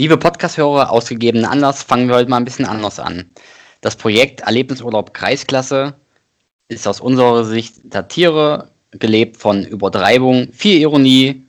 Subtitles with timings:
[0.00, 3.30] Liebe Podcast-Hörer, ausgegebenen Anlass, fangen wir heute mal ein bisschen anders an.
[3.82, 5.92] Das Projekt Erlebnisurlaub Kreisklasse
[6.68, 11.44] ist aus unserer Sicht Satire, gelebt von Übertreibung, viel Ironie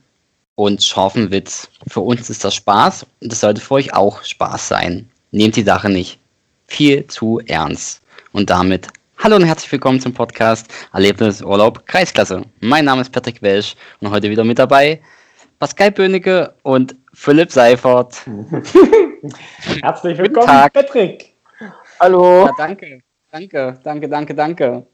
[0.54, 1.70] und scharfen Witz.
[1.88, 5.08] Für uns ist das Spaß und es sollte für euch auch Spaß sein.
[5.30, 6.18] Nehmt die Sache nicht
[6.66, 8.02] viel zu ernst.
[8.32, 12.42] Und damit hallo und herzlich willkommen zum Podcast Erlebnisurlaub Kreisklasse.
[12.60, 15.00] Mein Name ist Patrick Welsch und heute wieder mit dabei
[15.58, 18.24] Pascal Böhnecke und Philipp Seifert.
[19.82, 20.72] Herzlich willkommen, Tag.
[20.72, 21.34] Patrick.
[22.00, 22.46] Hallo.
[22.46, 24.86] Ja, danke, danke, danke, danke, danke.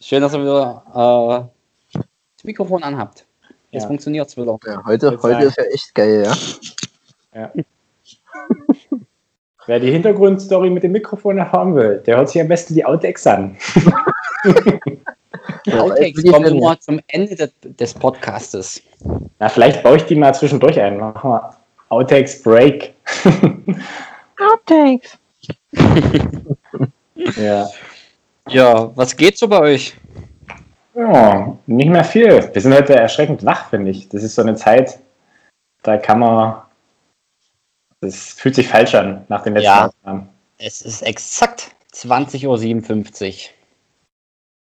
[0.00, 1.50] Schön, dass ihr wieder
[1.94, 2.00] äh,
[2.36, 3.26] das Mikrofon anhabt.
[3.70, 3.88] Jetzt ja.
[3.88, 4.56] funktioniert es wieder.
[4.64, 7.40] Ja, heute, heute ist ja echt geil, ja.
[7.40, 7.52] ja.
[9.66, 13.26] Wer die Hintergrundstory mit dem Mikrofon erfahren will, der hört sich am besten die Outtakes
[13.26, 13.58] an.
[15.72, 18.82] Outtakes kommen nur zum Ende des, des Podcastes.
[19.38, 20.98] Na, vielleicht baue ich die mal zwischendurch ein.
[20.98, 21.50] Machen wir
[21.88, 22.94] Outtakes Break.
[24.38, 25.18] Outtakes.
[27.36, 27.68] ja.
[28.48, 29.94] Ja, was geht so bei euch?
[30.94, 32.50] Ja, nicht mehr viel.
[32.52, 34.08] Wir sind heute erschreckend wach, finde ich.
[34.08, 34.98] Das ist so eine Zeit,
[35.82, 36.62] da kann man.
[38.00, 40.28] Das fühlt sich falsch an nach den letzten ja, Jahren.
[40.58, 43.57] Es ist exakt 20.57 Uhr.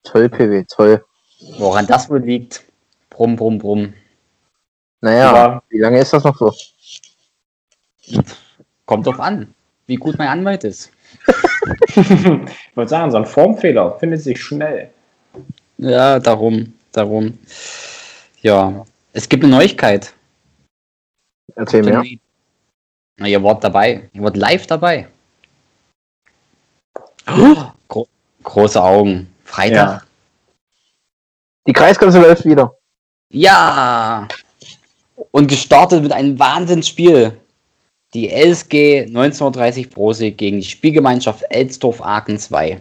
[0.03, 1.05] Toll, PW, toll.
[1.57, 2.63] Woran das wohl liegt?
[3.09, 3.93] Brumm, brumm, brumm.
[5.01, 6.53] Naja, Aber wie lange ist das noch so?
[8.85, 9.53] Kommt drauf an,
[9.87, 10.91] wie gut mein Anwalt ist.
[11.95, 14.89] ich wollte sagen, so ein Formfehler findet sich schnell.
[15.77, 17.37] Ja, darum, darum.
[18.41, 20.13] Ja, es gibt eine Neuigkeit.
[21.55, 22.03] Erzähl mir.
[23.17, 24.09] Na, ihr wart dabei.
[24.13, 25.07] Ihr wart live dabei.
[27.27, 28.07] Oh, gro
[28.43, 29.33] große Augen.
[29.49, 29.75] Freitag.
[29.75, 30.01] Ja.
[31.67, 32.73] Die Kreisklasse läuft wieder.
[33.31, 34.27] Ja!
[35.31, 37.37] Und gestartet mit einem Wahnsinnsspiel.
[38.13, 42.79] Die LSG 1930 Prosig gegen die Spielgemeinschaft Elsdorf-Aachen 2.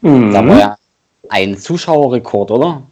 [0.00, 0.32] Mhm.
[0.32, 0.76] Da war ja
[1.28, 2.82] ein Zuschauerrekord, oder?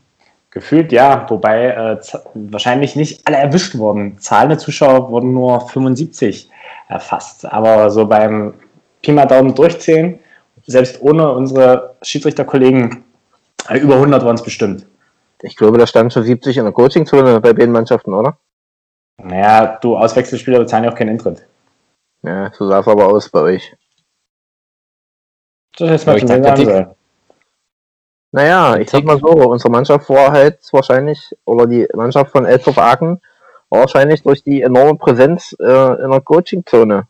[0.51, 2.01] Gefühlt ja, wobei äh,
[2.35, 4.19] wahrscheinlich nicht alle erwischt wurden.
[4.19, 6.51] Zahlen der Zuschauer wurden nur 75
[6.89, 7.51] erfasst.
[7.51, 8.55] Aber so beim
[9.01, 10.19] Pi mal Daumen durchzählen,
[10.71, 13.05] selbst ohne unsere Schiedsrichterkollegen,
[13.69, 14.87] äh, über 100 waren es bestimmt.
[15.43, 18.39] Ich glaube, da standen schon 70 in der Coachingzone bei beiden Mannschaften, oder?
[19.23, 21.47] Naja, du Auswechselspieler bezahlen ja auch keinen Eintritt.
[22.23, 23.77] Ja, so sah es aber aus bei euch.
[25.77, 26.87] Das ist mal zum Ansehen.
[28.33, 32.79] Naja, ich sag mal so, unsere Mannschaft war halt wahrscheinlich, oder die Mannschaft von Elsdorf
[32.79, 33.21] Aachen,
[33.71, 37.09] wahrscheinlich durch die enorme Präsenz äh, in der Coachingzone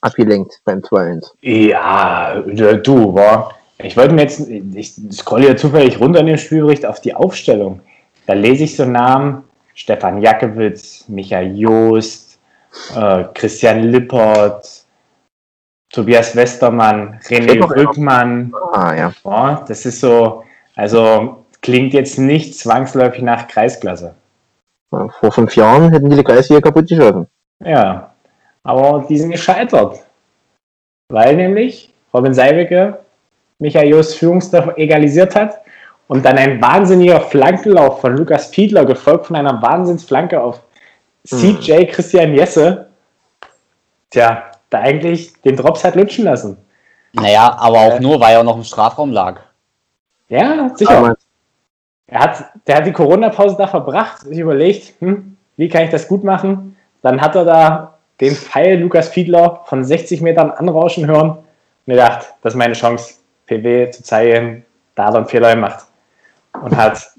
[0.00, 1.30] abgelenkt beim 2-1.
[1.42, 3.54] Ja, du, war.
[3.78, 7.80] Ich wollte mir jetzt, ich scrolle ja zufällig runter in dem Spielbericht auf die Aufstellung.
[8.26, 9.44] Da lese ich so Namen
[9.74, 12.38] Stefan Jackewitz, Michael Joost,
[12.96, 14.84] äh, Christian Lippert,
[15.90, 18.52] Tobias Westermann, René Rückmann.
[18.72, 19.12] Ah, ja.
[19.22, 20.44] Oh, das ist so,
[20.74, 24.14] also klingt jetzt nicht zwangsläufig nach Kreisklasse.
[24.90, 27.26] Vor fünf Jahren hätten die die Kreis hier kaputt geschossen.
[27.64, 28.14] Ja,
[28.68, 30.04] aber die sind gescheitert.
[31.10, 32.98] Weil nämlich Robin Seibecke
[33.58, 35.62] Michael Joost Führungsdorf egalisiert hat
[36.06, 40.60] und dann ein wahnsinniger Flankenlauf von Lukas Fiedler, gefolgt von einer Wahnsinnsflanke auf
[41.26, 41.86] CJ mhm.
[41.88, 42.88] Christian Jesse,
[44.10, 46.58] tja, da eigentlich den Drops hat lutschen lassen.
[47.14, 49.40] Naja, aber auch äh, nur, weil er noch im Strafraum lag.
[50.28, 50.98] Ja, sicher.
[50.98, 51.16] Aber
[52.06, 56.06] er hat, der hat die Corona-Pause da verbracht, sich überlegt, hm, wie kann ich das
[56.06, 56.76] gut machen?
[57.00, 61.44] Dann hat er da den Pfeil Lukas Fiedler von 60 Metern anrauschen hören und
[61.86, 63.14] gedacht, das ist meine Chance,
[63.46, 64.64] PW zu zeigen,
[64.94, 65.86] da er einen Fehler gemacht
[66.60, 67.10] und hat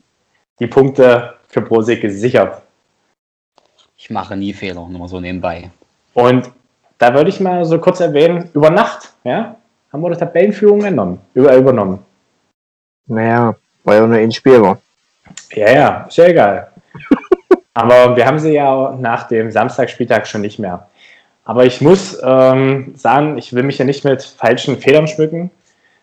[0.60, 2.62] die Punkte für Prosig gesichert.
[3.98, 5.72] Ich mache nie Fehler, nur so nebenbei.
[6.14, 6.52] Und
[6.98, 9.56] da würde ich mal so kurz erwähnen, über Nacht, ja,
[9.92, 12.06] haben wir die Tabellenführung genommen, über, übernommen.
[13.08, 14.80] Naja, weil ja nur ein Spiel war.
[15.52, 16.72] Ja, ja, ist ja egal.
[17.80, 20.90] Aber wir haben sie ja nach dem Samstagspieltag schon nicht mehr.
[21.46, 25.50] Aber ich muss ähm, sagen, ich will mich ja nicht mit falschen Federn schmücken,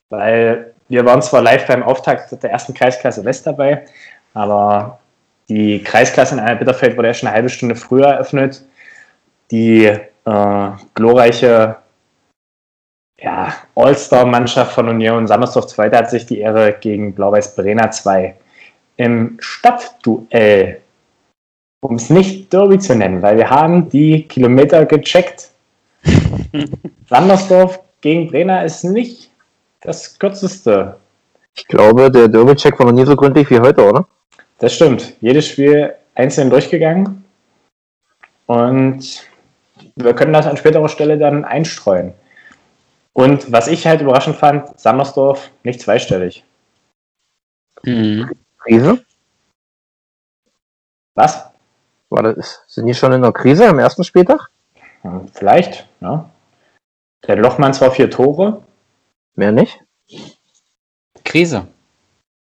[0.09, 3.85] weil wir waren zwar live beim Auftakt der ersten Kreisklasse West dabei,
[4.33, 5.01] aber
[5.51, 8.65] die Kreisklasse in einer Bitterfeld wurde ja schon eine halbe Stunde früher eröffnet.
[9.51, 11.77] Die äh, glorreiche
[13.19, 18.35] ja, All-Star-Mannschaft von Union Sammersdorf 2 hat sich die Ehre gegen Blau-Weiß Brenner 2
[18.97, 20.81] im Stadtduell,
[21.81, 25.51] um es nicht Derby zu nennen, weil wir haben die Kilometer gecheckt.
[27.09, 29.31] Sandersdorf gegen Brenner ist nicht
[29.81, 30.97] das kürzeste.
[31.55, 34.07] Ich glaube, der Derby-Check war noch nie so gründlich wie heute, oder?
[34.59, 35.15] Das stimmt.
[35.21, 37.25] Jedes Spiel einzeln durchgegangen.
[38.47, 39.27] Und
[39.97, 42.13] wir können das an späterer Stelle dann einstreuen.
[43.13, 46.45] Und was ich halt überraschend fand, Sandersdorf nicht zweistellig.
[47.83, 48.31] Mhm.
[48.59, 49.05] Krise?
[51.15, 51.47] Was?
[52.11, 54.51] War das, sind die schon in der Krise am ersten Spieltag?
[55.35, 56.29] Vielleicht, ja.
[57.27, 58.63] Der Lochmann zwar vier Tore.
[59.35, 59.79] Mehr nicht?
[61.25, 61.67] Krise.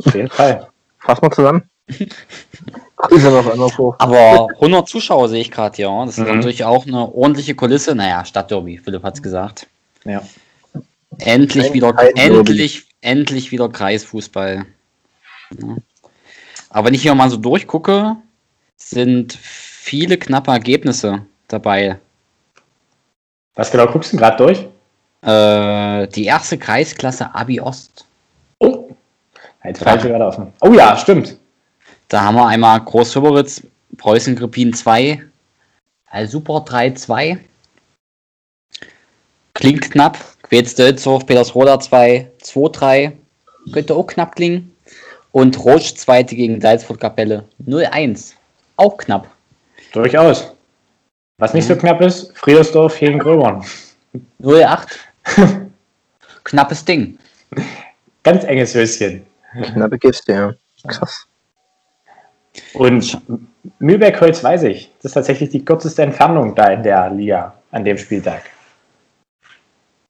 [0.04, 0.68] Auf jeden Fall.
[0.98, 1.68] Fass mal zusammen.
[2.96, 3.94] Krise noch einmal hoch.
[3.98, 5.88] Aber 100 Zuschauer sehe ich gerade hier.
[6.04, 6.36] Das ist Mhm.
[6.36, 7.94] natürlich auch eine ordentliche Kulisse.
[7.94, 9.68] Naja, Stadtderby, Philipp hat es gesagt.
[10.04, 10.22] Ja.
[11.18, 14.66] Endlich Kein wieder, endlich, endlich wieder Kreisfußball.
[15.58, 15.76] Ja.
[16.70, 18.16] Aber wenn ich hier mal so durchgucke,
[18.76, 21.98] sind viele knappe Ergebnisse dabei.
[23.54, 24.66] Was genau guckst du gerade durch?
[25.22, 28.06] Äh, die erste Kreisklasse Abi Ost.
[28.58, 28.90] Oh,
[29.64, 30.52] jetzt falsche gerade offen.
[30.60, 31.36] Oh ja, stimmt.
[32.08, 33.62] Da haben wir einmal Groß-Hüberitz,
[33.96, 35.22] Preußen-Grippin 2,
[36.06, 37.38] also Super 3-2.
[39.54, 40.18] Klingt knapp.
[40.42, 43.12] Quetz-Dölzhof, Petersroda 2, 2-3.
[43.72, 44.70] Könnte auch knapp klingen.
[45.32, 48.34] Und Roche zweite gegen Salzburg-Kapelle 0-1.
[48.76, 49.28] Auch knapp.
[49.92, 50.52] Durchaus.
[51.38, 53.64] Was nicht so knapp ist, Friedersdorf gegen Gröbern.
[54.40, 54.88] 0-8.
[56.44, 57.18] Knappes Ding.
[58.22, 59.26] Ganz enges Höschen.
[59.72, 60.52] Knappe Kiste, ja.
[60.86, 61.26] Krass.
[62.74, 63.20] Und
[63.78, 64.90] Mühlberg-Holz weiß ich.
[64.98, 68.44] Das ist tatsächlich die kürzeste Entfernung da in der Liga an dem Spieltag.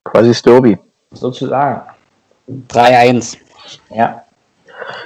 [0.05, 0.79] Quasi Derby.
[1.13, 1.83] Sozusagen.
[2.69, 3.39] 3-1.
[3.91, 4.26] Ja.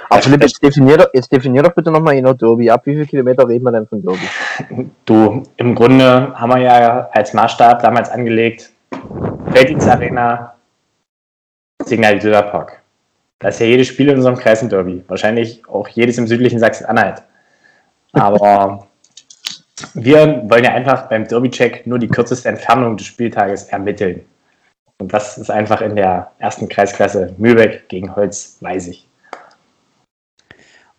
[0.09, 2.69] Aber Philipp, jetzt definier, doch, jetzt definier doch bitte nochmal genau Derby.
[2.69, 4.89] Ab wie viele Kilometer reden wir denn von Derby?
[5.05, 8.71] Du, im Grunde haben wir ja als Maßstab damals angelegt,
[9.51, 10.55] Felddienstarena,
[11.85, 12.81] Signal Iduna Park.
[13.39, 15.03] Das ist ja jedes Spiel in unserem Kreis ein Derby.
[15.07, 17.23] Wahrscheinlich auch jedes im südlichen Sachsen-Anhalt.
[18.13, 18.87] Aber
[19.93, 24.25] wir wollen ja einfach beim Derby-Check nur die kürzeste Entfernung des Spieltages ermitteln.
[24.99, 29.07] Und das ist einfach in der ersten Kreisklasse Mühlbeck gegen Holz, weiß ich.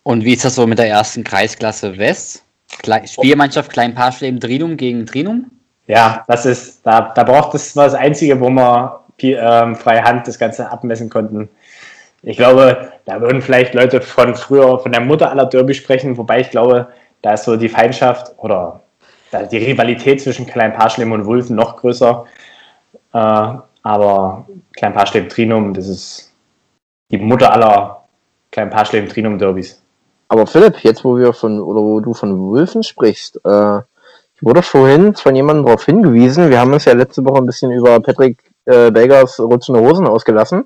[0.02, 2.44] Und wie ist das so mit der ersten Kreisklasse West?
[2.78, 5.50] Klei Spielmannschaft Klein-Parschleben Trinum gegen Trinum?
[5.86, 10.26] Ja, das ist, da, da braucht es war das Einzige, wo wir ähm, freie Hand
[10.26, 11.48] das Ganze abmessen konnten.
[12.22, 16.40] Ich glaube, da würden vielleicht Leute von früher, von der Mutter aller Derby sprechen, wobei
[16.40, 16.88] ich glaube,
[17.20, 18.80] da ist so die Feindschaft oder
[19.50, 22.24] die Rivalität zwischen Klein-Parschleben und Wulfen noch größer.
[23.12, 24.46] Äh, aber
[24.76, 26.32] Klein-Parschleben Trinum, das ist
[27.10, 28.04] die Mutter aller
[28.52, 29.81] Klein-Parschleben Trinum Derbys.
[30.32, 33.80] Aber Philipp, jetzt wo wir von, oder wo du von Wulfen sprichst, äh,
[34.34, 37.70] ich wurde vorhin von jemandem darauf hingewiesen, wir haben uns ja letzte Woche ein bisschen
[37.70, 40.64] über Patrick äh, Beggers rutschende Hosen ausgelassen,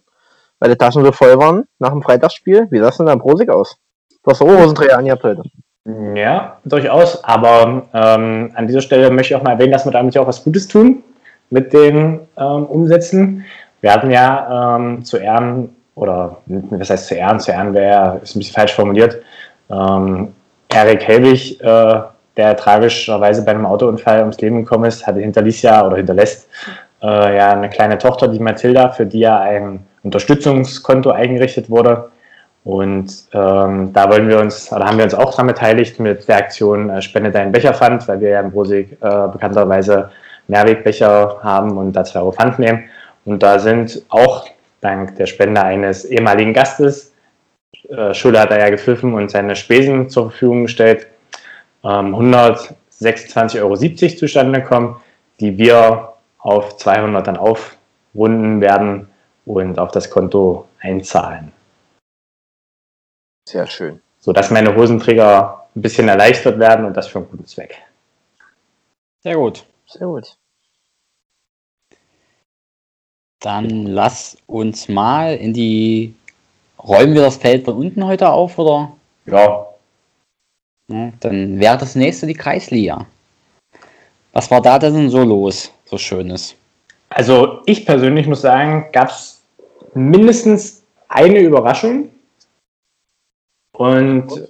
[0.60, 2.68] weil die Taschen so voll waren nach dem Freitagsspiel.
[2.70, 3.76] Wie sah es denn da Prosig aus?
[4.22, 5.42] Du hast auch Hosenträger angehabt heute.
[6.14, 7.24] Ja, durchaus.
[7.24, 10.28] Aber ähm, an dieser Stelle möchte ich auch mal erwähnen, dass wir damit ja auch
[10.28, 11.02] was Gutes tun
[11.50, 13.44] mit den ähm, Umsätzen.
[13.80, 17.40] Wir hatten ja ähm, zu Ehren, oder was heißt zu Ehren?
[17.40, 19.22] Zu Ehren wäre, ist ein bisschen falsch formuliert.
[19.70, 20.34] Ähm,
[20.68, 22.00] Erik Helbig, äh,
[22.36, 26.48] der tragischerweise bei einem Autounfall ums Leben gekommen ist, hatte hinterließ ja oder hinterlässt
[27.02, 32.10] äh, ja eine kleine Tochter, die Mathilda, für die ja ein Unterstützungskonto eingerichtet wurde.
[32.64, 36.38] Und ähm, da wollen wir uns, oder haben wir uns auch daran beteiligt mit der
[36.38, 40.10] Aktion äh, Spende deinen Becherpfand, weil wir ja in Brosig äh, bekannterweise
[40.48, 42.84] Mehrwegbecher haben und da 2 Euro Pfand nehmen.
[43.24, 44.46] Und da sind auch
[44.80, 47.12] dank der Spende eines ehemaligen Gastes,
[47.88, 51.06] äh, hat er ja gepfiffen und seine Spesen zur Verfügung gestellt,
[51.84, 53.76] ähm, 126,70 Euro
[54.16, 55.00] zustande gekommen,
[55.40, 59.08] die wir auf 200 dann aufrunden werden
[59.44, 61.52] und auf das Konto einzahlen
[63.48, 64.00] Sehr schön.
[64.18, 67.76] sodass meine Hosenträger ein bisschen erleichtert werden und das für einen guten Zweck.
[69.22, 69.66] Sehr gut.
[69.86, 70.36] Sehr gut.
[73.40, 76.14] Dann lass uns mal in die.
[76.86, 78.92] Räumen wir das Feld von unten heute auf, oder?
[79.26, 79.66] Ja,
[80.90, 83.06] Ja, dann wäre das nächste die Kreisliga.
[84.32, 86.54] Was war da denn so los, so Schönes?
[87.08, 89.40] also ich persönlich muss sagen, gab es
[89.94, 92.10] mindestens eine Überraschung.
[93.72, 94.48] Und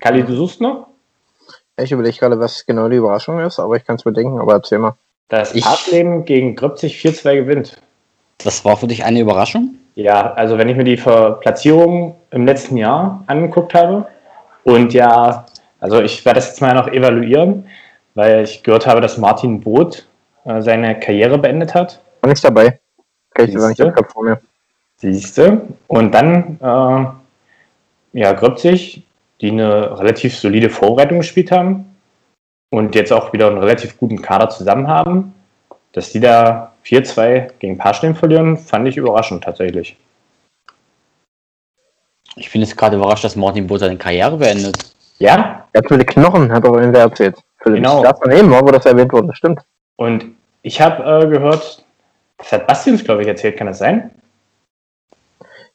[0.00, 0.88] Kali, du suchst noch?
[1.78, 4.78] Ich überlege gerade, was genau die Überraschung ist, aber ich kann es bedenken, aber erzähl
[4.78, 4.96] mal.
[5.28, 7.80] Das Ich- Partleben gegen Gröbzig 4-2 gewinnt.
[8.38, 9.76] Das war für dich eine Überraschung?
[9.94, 14.06] Ja, also wenn ich mir die Ver- Platzierung im letzten Jahr angeguckt habe
[14.64, 15.44] und ja,
[15.78, 17.66] also ich werde das jetzt mal noch evaluieren,
[18.14, 20.06] weil ich gehört habe, dass Martin Both
[20.44, 22.00] äh, seine Karriere beendet hat.
[22.22, 22.78] War nicht dabei.
[23.34, 24.40] Kann ich sagen, ich hab vor mir.
[24.96, 25.62] Siehste.
[25.86, 29.02] Und dann, äh, ja, Gröbzig,
[29.40, 31.86] die eine relativ solide Vorbereitung gespielt haben.
[32.70, 35.34] und jetzt auch wieder einen relativ guten Kader zusammen haben.
[35.92, 39.96] Dass die da 4-2 gegen Paschling verlieren, fand ich überraschend tatsächlich.
[42.36, 44.94] Ich finde es gerade überrascht, dass Martin Bo seine Karriere beendet.
[45.18, 47.36] Ja, Er hat viele Knochen, hat er irgendwer erzählt.
[47.62, 48.02] Philipp, Genau.
[48.02, 49.34] Das daneben war, wo das erwähnt wurde.
[49.34, 49.60] Stimmt.
[49.96, 50.24] und
[50.62, 51.84] ich habe äh, gehört,
[52.36, 54.10] das hat Basti uns, glaube ich, erzählt, kann das sein?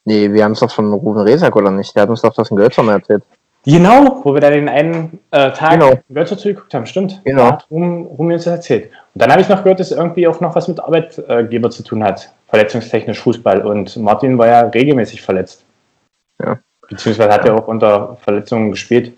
[0.04, 1.94] Nee, wir haben es doch von Ruben Resak, oder nicht?
[1.96, 3.24] Der hat uns doch das in Gölzer mal erzählt.
[3.66, 5.94] Genau, wo wir da den einen äh, Tag Genau.
[6.08, 7.20] Götzer zugeguckt haben, stimmt.
[7.24, 7.50] Genau.
[7.50, 8.92] Da hat mir uns das erzählt.
[9.14, 12.04] Und dann habe ich noch gehört, dass irgendwie auch noch was mit Arbeitgeber zu tun
[12.04, 13.66] hat, verletzungstechnisch Fußball.
[13.66, 15.64] Und Martin war ja regelmäßig verletzt.
[16.40, 16.60] Ja.
[16.88, 19.12] Beziehungsweise hat er auch unter Verletzungen gespielt.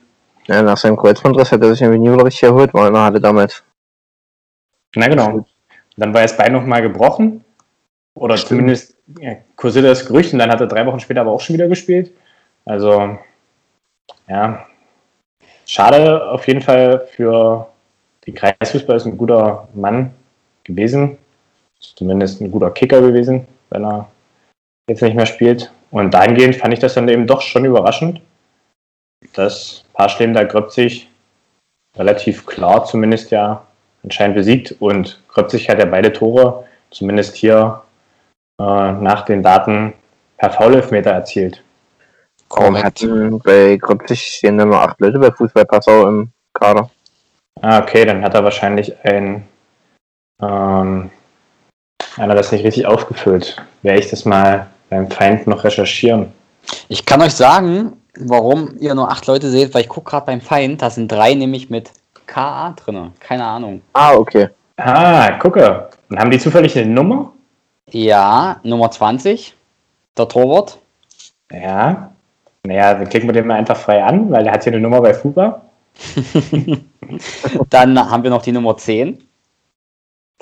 [0.47, 3.03] Ja, nach seinem Kreuzbandriss hat er sich irgendwie nie wieder richtig erholt, war in der
[3.03, 3.63] Halle damals.
[4.95, 5.45] Na genau.
[5.99, 7.45] Dann war das Bein nochmal gebrochen.
[8.15, 8.49] Oder Stimmt.
[8.49, 11.55] zumindest ja, kursierte das Gerücht und dann hat er drei Wochen später aber auch schon
[11.55, 12.13] wieder gespielt.
[12.65, 13.19] Also,
[14.29, 14.67] ja.
[15.67, 17.69] Schade auf jeden Fall für
[18.27, 20.15] die Kreisfußball ist ein guter Mann
[20.65, 21.19] gewesen.
[21.79, 24.09] Zumindest ein guter Kicker gewesen, wenn er
[24.89, 25.73] jetzt nicht mehr spielt.
[25.91, 28.21] Und dahingehend fand ich das dann eben doch schon überraschend,
[29.35, 31.09] dass Paschlem da Gröpzig
[31.97, 33.65] relativ klar zumindest ja
[34.05, 37.83] anscheinend besiegt und Gröpzig hat ja beide Tore, zumindest hier
[38.61, 39.95] äh, nach den Daten,
[40.37, 41.63] per Foul-Elfmeter erzielt.
[42.51, 43.03] Warum Korrekt.
[43.03, 46.91] hatten bei Gröpzig stehen nur acht Leute bei Fußball Passau im Kader?
[47.61, 49.47] Ah, okay, dann hat er wahrscheinlich ein
[50.41, 51.11] ähm,
[52.17, 53.63] einer das nicht richtig aufgefüllt.
[53.83, 56.33] Werde ich das mal beim Feind noch recherchieren.
[56.89, 60.41] Ich kann euch sagen, warum ihr nur acht Leute seht, weil ich gucke gerade beim
[60.41, 61.91] Feind, da sind drei nämlich mit
[62.27, 63.13] KA drin.
[63.21, 63.83] Keine Ahnung.
[63.93, 64.49] Ah, okay.
[64.77, 65.89] Ah, gucke.
[66.09, 67.33] Und haben die zufällig eine Nummer?
[67.91, 69.55] Ja, Nummer 20,
[70.17, 70.79] der Torwart.
[71.51, 72.13] Ja.
[72.69, 75.01] Naja, dann klicken wir den mal einfach frei an, weil der hat hier eine Nummer
[75.01, 75.63] bei FUBA.
[77.71, 79.27] Dann haben wir noch die Nummer 10.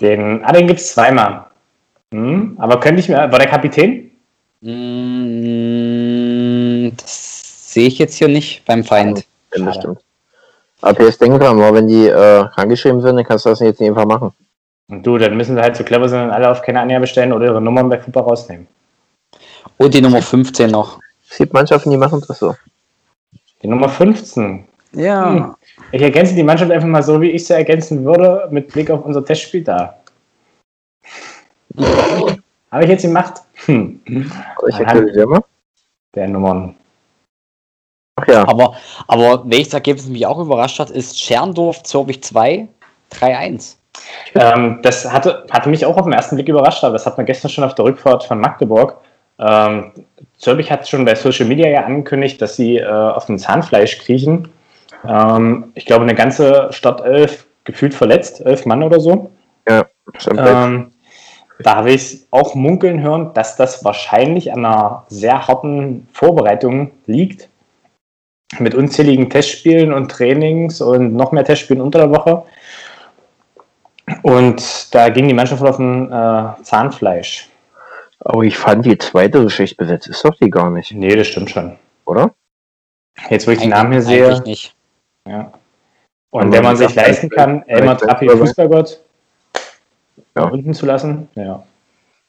[0.00, 1.44] Den, ah, den gibt es zweimal.
[2.12, 4.10] Hm, aber könnte ich mir, war der Kapitän?
[4.60, 4.70] Mm,
[6.96, 9.24] Das sehe ich jetzt hier nicht beim Feind.
[9.54, 10.00] Ja, bestimmt.
[10.82, 13.78] Aber PS denken dran, aber wenn die äh, krankgeschrieben sind, dann kannst du das jetzt
[13.80, 14.32] nicht einfach machen.
[14.88, 17.32] Und du, dann müssen sie halt so clever sein und alle auf keine Annäher bestellen
[17.32, 18.66] oder ihre Nummern bei FUBA rausnehmen.
[19.78, 20.98] Und die Nummer 15 noch.
[21.30, 22.54] Es gibt Mannschaften, die machen das so.
[23.62, 24.66] Die Nummer 15.
[24.92, 25.30] Ja.
[25.30, 25.54] Hm.
[25.92, 29.04] Ich ergänze die Mannschaft einfach mal so, wie ich sie ergänzen würde, mit Blick auf
[29.04, 29.98] unser Testspiel da.
[32.70, 33.42] Habe ich jetzt gemacht?
[33.66, 34.00] Hm.
[34.68, 35.44] Ich erkläre.
[36.14, 36.74] Der Nummern.
[38.16, 38.76] Ach ja, Aber,
[39.08, 42.66] aber welches Ergebnis mich auch überrascht hat, ist Scherndorf Zürich 2,
[43.12, 43.76] 3-1.
[44.34, 47.26] Ähm, das hatte, hatte mich auch auf den ersten Blick überrascht, aber das hat man
[47.26, 48.96] gestern schon auf der Rückfahrt von Magdeburg.
[49.38, 49.92] Ähm,
[50.38, 54.48] Zürbich hat schon bei Social Media ja angekündigt, dass sie äh, auf dem Zahnfleisch kriechen.
[55.06, 59.30] Ähm, ich glaube, eine ganze Startelf gefühlt verletzt, elf Mann oder so.
[60.18, 60.40] stimmt.
[60.42, 60.92] Ähm,
[61.58, 67.48] da habe ich auch munkeln hören, dass das wahrscheinlich an einer sehr harten Vorbereitung liegt.
[68.58, 72.44] Mit unzähligen Testspielen und Trainings und noch mehr Testspielen unter der Woche.
[74.22, 77.48] Und da ging die Mannschaft auf ein äh, Zahnfleisch.
[78.18, 80.08] Aber ich fand die zweite so schlecht besetzt.
[80.08, 81.78] Ist doch die gar nicht, Nee, das stimmt schon.
[82.04, 82.34] oder?
[83.30, 84.42] Jetzt, wo ich die Eigentlich- Namen hier eigentlich sehe.
[84.44, 84.76] nicht.
[85.26, 85.52] Ja.
[86.30, 89.02] Und wenn man sich leisten kann, Elmar Trappi, Fußballgott,
[90.36, 90.44] Ja.
[90.44, 91.62] unten zu lassen, ja.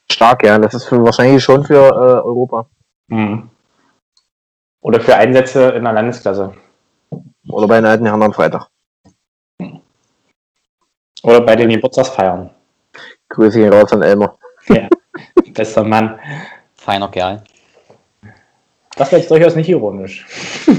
[0.10, 0.58] Stark, ja.
[0.58, 2.67] Das ist für, wahrscheinlich schon für äh, Europa.
[3.08, 3.50] Mhm.
[4.82, 6.53] Oder für Einsätze in der Landesklasse.
[7.50, 8.67] Oder bei den alten Herren am Freitag.
[11.24, 12.50] Oder bei den Geburtstagsfeiern.
[13.29, 14.38] Grüße ihn raus an Elmer.
[14.70, 14.88] Ja,
[15.53, 16.19] bester Mann.
[16.75, 17.43] Feiner Kerl.
[18.95, 20.25] Das war jetzt durchaus nicht ironisch.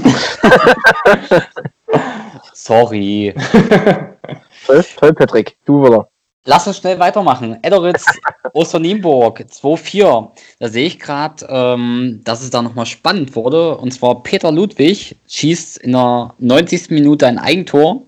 [2.53, 3.33] Sorry.
[4.65, 5.57] Toll, toll, Patrick.
[5.65, 6.07] Du wieder.
[6.45, 7.57] Lass uns schnell weitermachen.
[7.63, 8.05] Edderitz,
[8.53, 10.31] Osternienburg, 2-4.
[10.59, 13.77] Da sehe ich gerade, ähm, dass es da nochmal spannend wurde.
[13.77, 16.91] Und zwar Peter Ludwig schießt in der 90.
[16.91, 18.03] Minute ein Eigentor.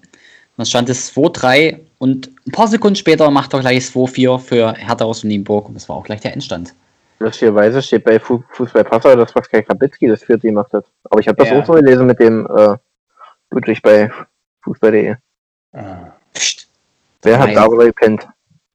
[0.58, 5.06] Dann stand es 2-3 und ein paar Sekunden später macht er gleich 2-4 für Hertha
[5.06, 5.68] aus Nienburg.
[5.68, 6.74] Und das war auch gleich der Endstand.
[7.20, 10.84] Lustigerweise steht bei Fu Fußball Passau, dass Pascal Krabitzki das vierte gemacht hat.
[11.04, 11.60] Aber ich habe das Ja.
[11.60, 12.76] auch so gelesen mit dem äh,
[13.52, 14.12] Ludwig bei
[14.64, 15.14] Fußball.de.
[15.74, 16.14] Ah.
[16.34, 16.68] Psst.
[17.22, 17.56] Wer hat Nein.
[17.56, 18.28] da aber gepennt?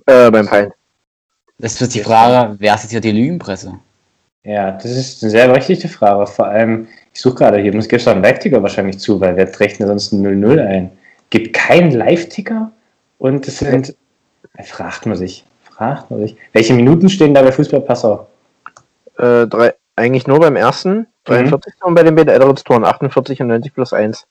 [0.06, 0.73] Äh, beim Feind.
[1.59, 3.75] Das ist die Frage, wer ist jetzt hier die Lügenpresse?
[4.45, 6.28] Ja, das ist eine sehr berechtigte Frage.
[6.28, 9.47] Vor allem, ich suche gerade hier, muss gibt es einen Live-Ticker wahrscheinlich zu, weil wer
[9.47, 10.92] denn sonst ein 0-0 ein?
[11.30, 12.71] Gibt keinen Live-Ticker
[13.18, 13.94] und es sind,
[14.54, 16.37] äh, fragt man sich, fragt man sich.
[16.52, 18.28] Welche Minuten stehen da bei Fußball Passau?
[19.18, 21.75] Äh, drei, eigentlich nur beim ersten, 43.
[21.82, 24.26] und bei den beiden Edwards Toren 48 und 90 plus 1.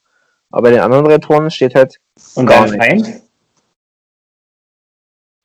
[0.52, 2.00] Aber bei den anderen drei Toren steht halt
[2.36, 3.22] Und Gar dein Feind?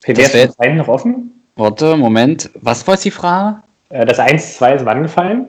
[0.06, 1.42] Das jetzt Feind noch offen?
[1.56, 2.50] Warte, Moment.
[2.54, 3.62] Was war jetzt die Frage?
[3.90, 5.49] Äh, Das 1-2 ist wann gefallen?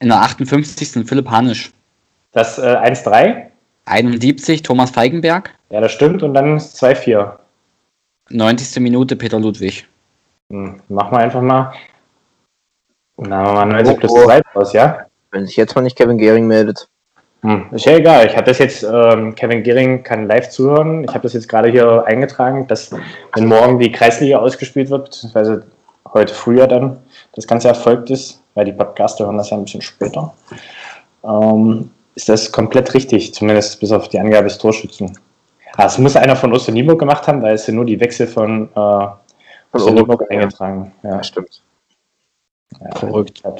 [0.00, 1.06] In der 58.
[1.06, 1.72] Philipp Hanisch.
[2.32, 3.46] Das äh, 1-3?
[3.86, 5.54] 71 Thomas Feigenberg.
[5.70, 6.22] Ja, das stimmt.
[6.22, 7.32] Und dann 2-4.
[8.30, 8.82] 90.
[8.82, 9.86] Minute Peter Ludwig.
[10.50, 11.72] Hm, machen wir einfach mal.
[13.16, 14.24] Wir mal 90 Oh, plus oh.
[14.24, 15.06] 2 draus, ja?
[15.30, 16.88] Wenn sich jetzt mal nicht Kevin Gehring meldet.
[17.42, 18.26] Hm, ist ja egal.
[18.26, 21.04] Ich habe das jetzt, ähm, Kevin Gehring kann live zuhören.
[21.04, 22.90] Ich habe das jetzt gerade hier eingetragen, dass
[23.34, 25.66] wenn morgen die Kreisliga ausgespielt wird, beziehungsweise
[26.12, 26.98] heute früher dann
[27.34, 30.34] das Ganze erfolgt ist, weil die Podcaster hören das ja ein bisschen später,
[31.24, 35.16] ähm, ist das komplett richtig, zumindest bis auf die Angabe des Torschützen.
[35.76, 38.70] Ah, es muss einer von Osternieburg gemacht haben, weil es sind nur die Wechsel von,
[38.70, 39.16] äh, Von
[39.72, 40.28] Osternieburg ja.
[40.28, 40.92] eingetragen.
[41.02, 41.62] Ja, Ja, stimmt.
[42.80, 43.42] ja, Verrückt.
[43.44, 43.54] Ja.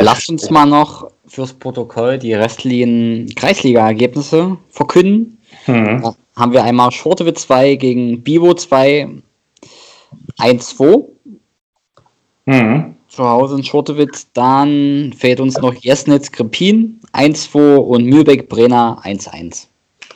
[0.00, 5.40] Lasst uns mal noch fürs Protokoll die restlichen Kreisliga-Ergebnisse verkünden.
[5.66, 6.02] Hm.
[6.02, 9.08] Da haben wir einmal Schortewitz 2 gegen Bivo 2
[10.38, 11.04] 1-2
[12.46, 12.96] Hm.
[13.18, 14.28] Zu Hause in Schortewitz.
[14.32, 19.66] Dann fehlt uns noch Jesnitz Krepin 1-2 und Mühlbeck Brenner 1-1.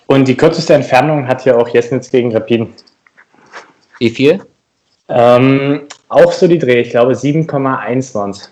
[0.07, 2.73] Und die kürzeste Entfernung hat ja auch Jesnitz gegen Rapin.
[3.99, 4.41] Wie viel?
[5.09, 8.49] Ähm, auch so die Dreh, ich glaube 7,1 waren es.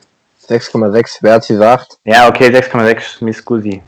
[0.49, 1.19] 6,6.
[1.21, 1.99] Wer hat sie gesagt?
[2.05, 3.81] Ja, okay, 6,6, Miss Scusi.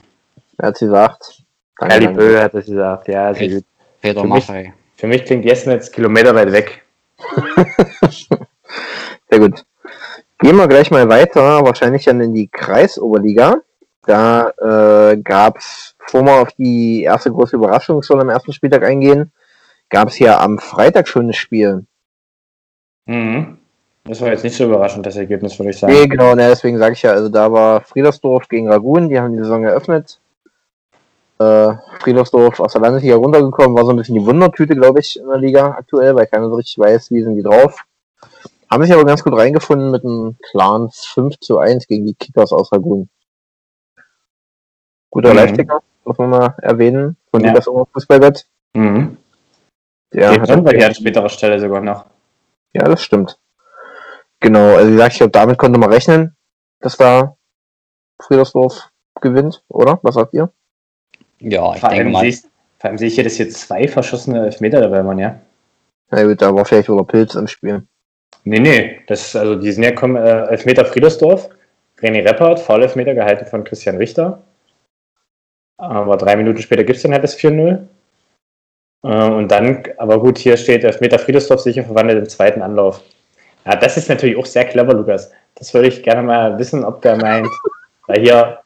[0.58, 1.42] Wer hat sie gesagt?
[1.78, 2.08] Danke.
[2.10, 3.64] Bö hat das gesagt, ja, sehr gut.
[4.00, 4.72] Peter Für mich-.
[4.96, 6.84] Für mich klingt Jesnitz kilometerweit weg.
[9.28, 9.64] Sehr gut.
[10.42, 13.58] Gehen wir gleich mal weiter, wahrscheinlich dann in die Kreisoberliga.
[14.04, 18.84] Da äh, gab es, bevor wir auf die erste große Überraschung schon am ersten Spieltag
[18.84, 19.30] eingehen,
[19.88, 21.86] gab es ja am Freitag schon ein Spiel.
[23.06, 23.58] Mhm.
[24.02, 25.92] Das war jetzt nicht so überraschend, das Ergebnis, würde ich sagen.
[25.92, 29.30] Nee, genau, ne, deswegen sage ich ja, also da war Friedersdorf gegen Ragun, die haben
[29.30, 30.18] die Saison eröffnet.
[31.38, 35.28] Äh, Friedersdorf aus der Landesliga runtergekommen, war so ein bisschen die Wundertüte, glaube ich, in
[35.28, 37.84] der Liga aktuell, weil keiner so richtig weiß, wie sind die drauf.
[38.72, 42.52] Haben sich aber ganz gut reingefunden mit einem klaren 5 zu 1 gegen die Kickers
[42.52, 43.10] aus Ragun.
[45.10, 45.36] Guter Mhm.
[45.36, 47.48] Live-Ticker, muss man mal erwähnen, von Ja.
[47.50, 48.46] Lukas Unger Fußballgott.
[48.72, 49.18] Mhm.
[50.14, 52.06] Der Ja, hat und bei dir an späterer Stelle sogar noch.
[52.72, 53.38] Ja, das stimmt.
[54.40, 56.34] Genau, also wie gesagt, ich glaube, damit konnte man rechnen,
[56.80, 57.36] dass da
[58.22, 58.88] Friedersdorf
[59.20, 60.00] gewinnt, oder?
[60.02, 60.50] Was sagt ihr?
[61.40, 62.20] Ja, ich Vor denke allem, mal.
[62.24, 65.38] siehst, vor allem sehe ich hier, dass hier zwei verschossene Elfmeter dabei waren, ja?
[66.08, 67.86] Na gut, da war vielleicht wieder Pilz im Spiel.
[68.44, 71.48] Nee, nee, das, also die sind ja kommen, äh, Elfmeter Friedersdorf,
[72.00, 74.42] René Reppert, Foul-Elfmeter gehalten von Christian Richter.
[75.78, 77.86] Aber drei Minuten später gibt es dann halt das 4-0.
[79.04, 83.00] Äh, und dann, aber gut, hier steht Elfmeter Friedersdorf sicher verwandelt im zweiten Anlauf.
[83.64, 85.30] Ja, das ist natürlich auch sehr clever, Lukas.
[85.54, 87.48] Das würde ich gerne mal wissen, ob der meint,
[88.08, 88.58] weil hier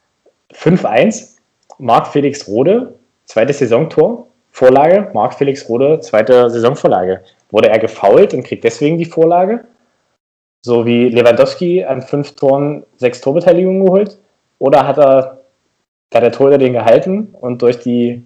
[0.53, 1.37] 5-1,
[1.77, 7.21] Marc Felix Rode, zweites Saisontor, Vorlage, Marc Felix Rode, zweite Saisonvorlage.
[7.49, 9.65] Wurde er gefoult und kriegt deswegen die Vorlage?
[10.65, 14.17] So wie Lewandowski an fünf Toren sechs Torbeteiligungen geholt?
[14.59, 15.41] Oder hat er,
[16.13, 18.25] hat der Torhüter den gehalten und durch die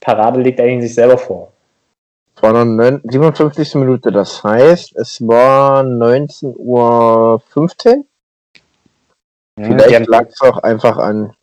[0.00, 1.52] Parade legt er ihn sich selber vor?
[2.36, 3.74] Es war dann neun- 57.
[3.76, 8.04] Minute, das heißt, es war 19.15 Uhr.
[9.58, 11.34] Vielleicht haben- lag es auch einfach an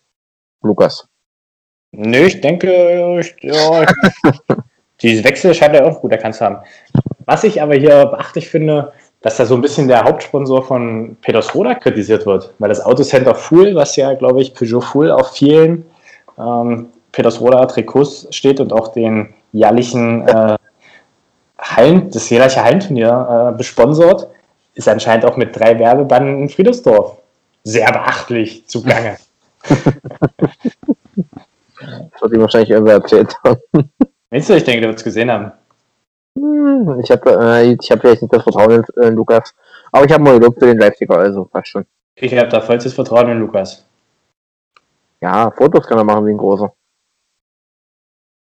[0.61, 1.07] Lukas.
[1.95, 3.85] Nö, ich denke, ich, ja,
[5.03, 6.57] die Wechsel scheint er auch gut erkannt zu haben.
[7.25, 11.53] Was ich aber hier beachtlich finde, dass da so ein bisschen der Hauptsponsor von Peters
[11.53, 15.85] Roda kritisiert wird, weil das Autocenter Fuhl, was ja, glaube ich, Peugeot Fuhl auf vielen
[16.37, 20.57] ähm, Peters Roda Trikots steht und auch den jährlichen äh,
[21.59, 24.27] Hallen, das jährliche Hallenturnier äh, besponsort,
[24.73, 27.17] ist anscheinend auch mit drei Werbebanden in Friedersdorf
[27.63, 29.17] sehr beachtlich zugange.
[32.13, 33.59] Das wird ihm wahrscheinlich irgendwer erzählt haben.
[34.33, 35.51] Meinst du, ich denke, der wird es gesehen haben?
[36.39, 39.53] Hm, Ich habe äh, ich hab vielleicht nicht das Vertrauen in äh, Lukas.
[39.91, 41.85] Aber ich habe mal gelobt für den Live-Ticker, also passt schon.
[42.15, 43.85] Ich habe da vollstes Vertrauen in Lukas.
[45.21, 46.73] Ja, Fotos kann er machen wie ein großer.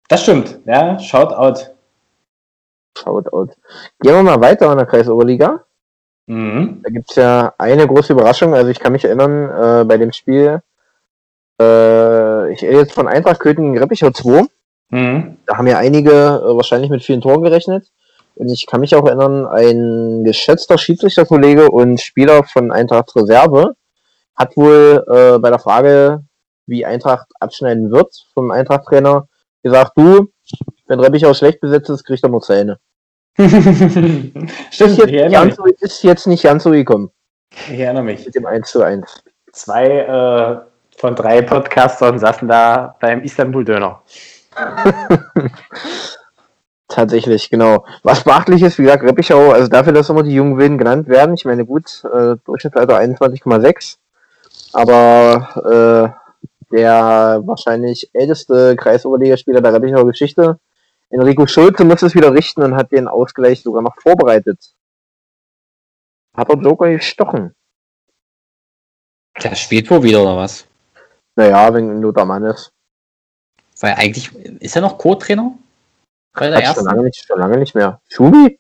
[0.10, 1.76] Das stimmt, ja, shout out.
[2.98, 3.50] Schaut aus.
[4.00, 5.64] Gehen wir mal weiter in der Kreisoberliga.
[6.26, 6.82] Mhm.
[6.82, 8.56] Da gibt's ja eine große Überraschung.
[8.56, 10.64] Also ich kann mich erinnern, äh, bei dem Spiel,
[11.62, 14.48] äh, ich rede jetzt von Eintracht Köthen gegen Reppichau 2.
[14.90, 15.38] Mhm.
[15.46, 17.92] Da haben ja einige äh, wahrscheinlich mit vielen Toren gerechnet.
[18.36, 23.76] Und ich kann mich auch erinnern, ein geschätzter Schiedsrichterkollege und Spieler von Eintracht Reserve
[24.36, 26.24] hat wohl äh, bei der Frage,
[26.68, 29.28] wie Eintracht abschneiden wird, vom Eintracht-Trainer
[29.64, 30.28] gesagt, du,
[30.86, 32.78] wenn Reppichau schlecht besetzt ist, kriegt er nur Zähne.
[33.40, 33.56] Stimmt,
[34.72, 37.12] Ist jetzt, so, ist jetzt nicht ganz so gekommen
[37.72, 38.26] ich erinnere mich.
[38.26, 39.24] mit dem 1 zu 1.
[39.52, 44.02] Zwei, äh, von drei Podcastern saßen da beim Istanbul-Döner.
[46.88, 47.86] Tatsächlich, genau.
[48.04, 51.36] Was beachtlich ist, wie gesagt, Reppichau, also dafür, dass immer die jungen Wilden genannt werden,
[51.36, 53.98] ich meine, gut, äh, Durchschnittsalter 21,6,
[54.74, 56.16] aber
[56.72, 60.60] äh, der wahrscheinlich älteste Kreisoberligaspieler der Reppichauer Geschichte,
[61.10, 64.74] Enrico Schulze, muss es wieder richten und hat den Ausgleich sogar noch vorbereitet.
[66.36, 67.56] Hat er Joker gestochen.
[69.44, 70.68] Der spielt wohl wieder, oder was?
[71.36, 72.72] Naja, wenn Lothar Mann ist.
[73.80, 75.54] Weil eigentlich, ist er noch Co-Trainer?
[76.34, 78.02] Bei der Hat schon lange, nicht, schon lange nicht mehr.
[78.10, 78.60] Schubi?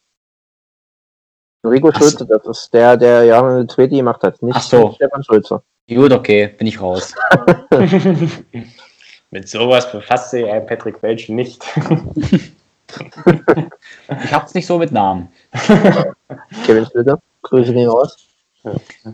[1.63, 2.25] Enrico Schulze, so.
[2.25, 4.93] das ist der, der ja eine zweite gemacht hat, nicht Ach so.
[4.93, 5.62] Stefan Schulze.
[5.89, 7.15] Gut, okay, bin ich raus.
[9.32, 11.65] Mit sowas befasst sich ein Patrick Welch nicht.
[12.25, 12.53] ich
[14.32, 15.27] hab's nicht so mit Namen.
[16.65, 18.15] Kevin Schlüter, Grüße gehen raus.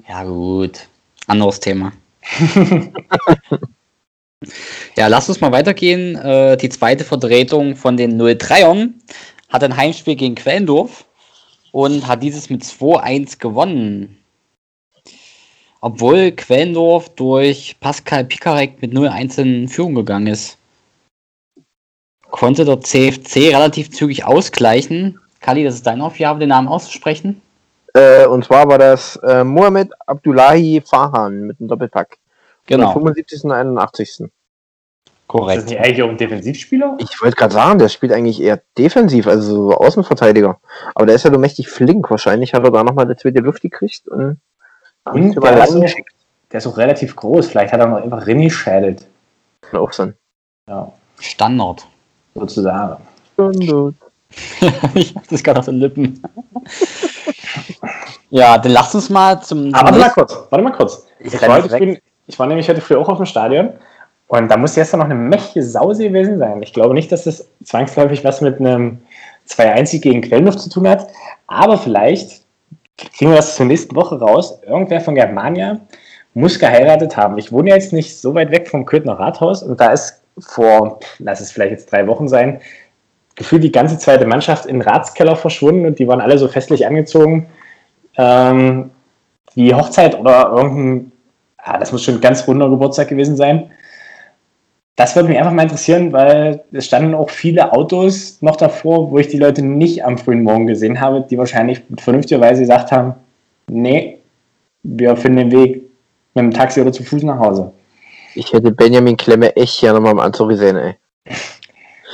[0.07, 0.87] Ja, gut.
[1.25, 1.91] Anderes Thema.
[4.97, 6.15] Ja, lass uns mal weitergehen.
[6.15, 8.93] Äh, die zweite Vertretung von den 03ern
[9.49, 11.06] hat ein Heimspiel gegen Quellendorf
[11.71, 14.17] und hat dieses mit 2-1 gewonnen.
[15.82, 20.58] Obwohl Quellendorf durch Pascal Pikarek mit 0-1 in Führung gegangen ist.
[22.29, 25.19] Konnte der CFC relativ zügig ausgleichen.
[25.41, 27.41] Kali, das ist deine Aufgabe, den Namen auszusprechen.
[27.93, 32.17] Äh, und zwar war das äh, Mohamed Abdullahi Fahan mit einem Doppelpack.
[32.67, 32.93] Genau.
[32.93, 33.43] 75.
[33.43, 34.30] und 81.
[35.28, 35.60] Korrekt.
[35.60, 36.97] Ist das nicht eigentlich auch ein Defensivspieler?
[36.99, 40.60] Ich wollte gerade sagen, der spielt eigentlich eher defensiv, also so Außenverteidiger.
[40.93, 42.10] Aber der ist ja so mächtig flink.
[42.10, 44.39] Wahrscheinlich hat er da nochmal eine zweite Luft gekriegt und,
[45.06, 45.86] und der, ist auch,
[46.52, 47.47] der ist auch relativ groß.
[47.47, 49.08] Vielleicht hat er noch einfach Rinni schädelt.
[49.62, 50.13] Kann auch sein.
[50.67, 50.91] Ja.
[51.19, 51.88] Standard.
[52.36, 53.02] Sozusagen.
[53.34, 53.95] Standard.
[54.93, 56.21] ich hab das gerade auf den Lippen.
[58.30, 59.73] ja, dann lass uns mal zum.
[59.73, 61.08] Ah, warte mal kurz, warte mal kurz.
[61.19, 63.73] Ich, ich, war, ich, bin, ich war nämlich heute früh auch auf dem Stadion
[64.27, 66.62] und da muss gestern noch eine mächtige Sause gewesen sein.
[66.62, 68.99] Ich glaube nicht, dass das zwangsläufig was mit einem
[69.47, 71.07] 2-1 gegen Quellendorf zu tun hat,
[71.47, 72.41] aber vielleicht
[72.97, 74.59] kriegen wir das zur nächsten Woche raus.
[74.65, 75.79] Irgendwer von Germania
[76.33, 77.38] muss geheiratet haben.
[77.38, 81.41] Ich wohne jetzt nicht so weit weg vom Köthner Rathaus und da ist vor, lass
[81.41, 82.59] es vielleicht jetzt drei Wochen sein,
[83.36, 86.86] gefühlt die ganze zweite Mannschaft in den Ratskeller verschwunden und die waren alle so festlich
[86.86, 87.47] angezogen.
[88.17, 88.91] Ähm,
[89.55, 91.12] die Hochzeit oder irgendein,
[91.63, 93.71] ah, das muss schon ein ganz runder Geburtstag gewesen sein.
[94.95, 99.17] Das würde mich einfach mal interessieren, weil es standen auch viele Autos noch davor, wo
[99.17, 103.15] ich die Leute nicht am frühen Morgen gesehen habe, die wahrscheinlich vernünftigerweise gesagt haben,
[103.67, 104.19] nee,
[104.84, 105.84] wir finden den Weg
[106.36, 107.71] mit dem Taxi oder zu Fuß nach Hause.
[108.36, 110.95] Ich hätte Benjamin Klemme echt gerne mal im Anzug gesehen, ey.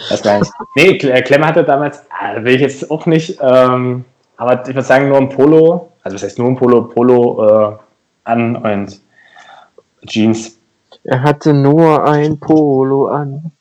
[0.10, 0.42] Das war
[0.76, 4.06] Nee, äh, Klemme hatte damals, ah, will ich jetzt auch nicht, ähm,
[4.38, 7.78] aber ich würde sagen, nur ein Polo, also was heißt nur ein Polo, Polo äh,
[8.24, 9.02] an und
[10.06, 10.58] Jeans.
[11.04, 13.52] Er hatte nur ein Polo an.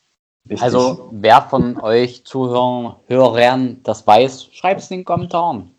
[0.48, 0.62] Richtig.
[0.62, 5.70] Also, wer von euch Zuhörern, Hörern das weiß, schreibt es in den Kommentaren.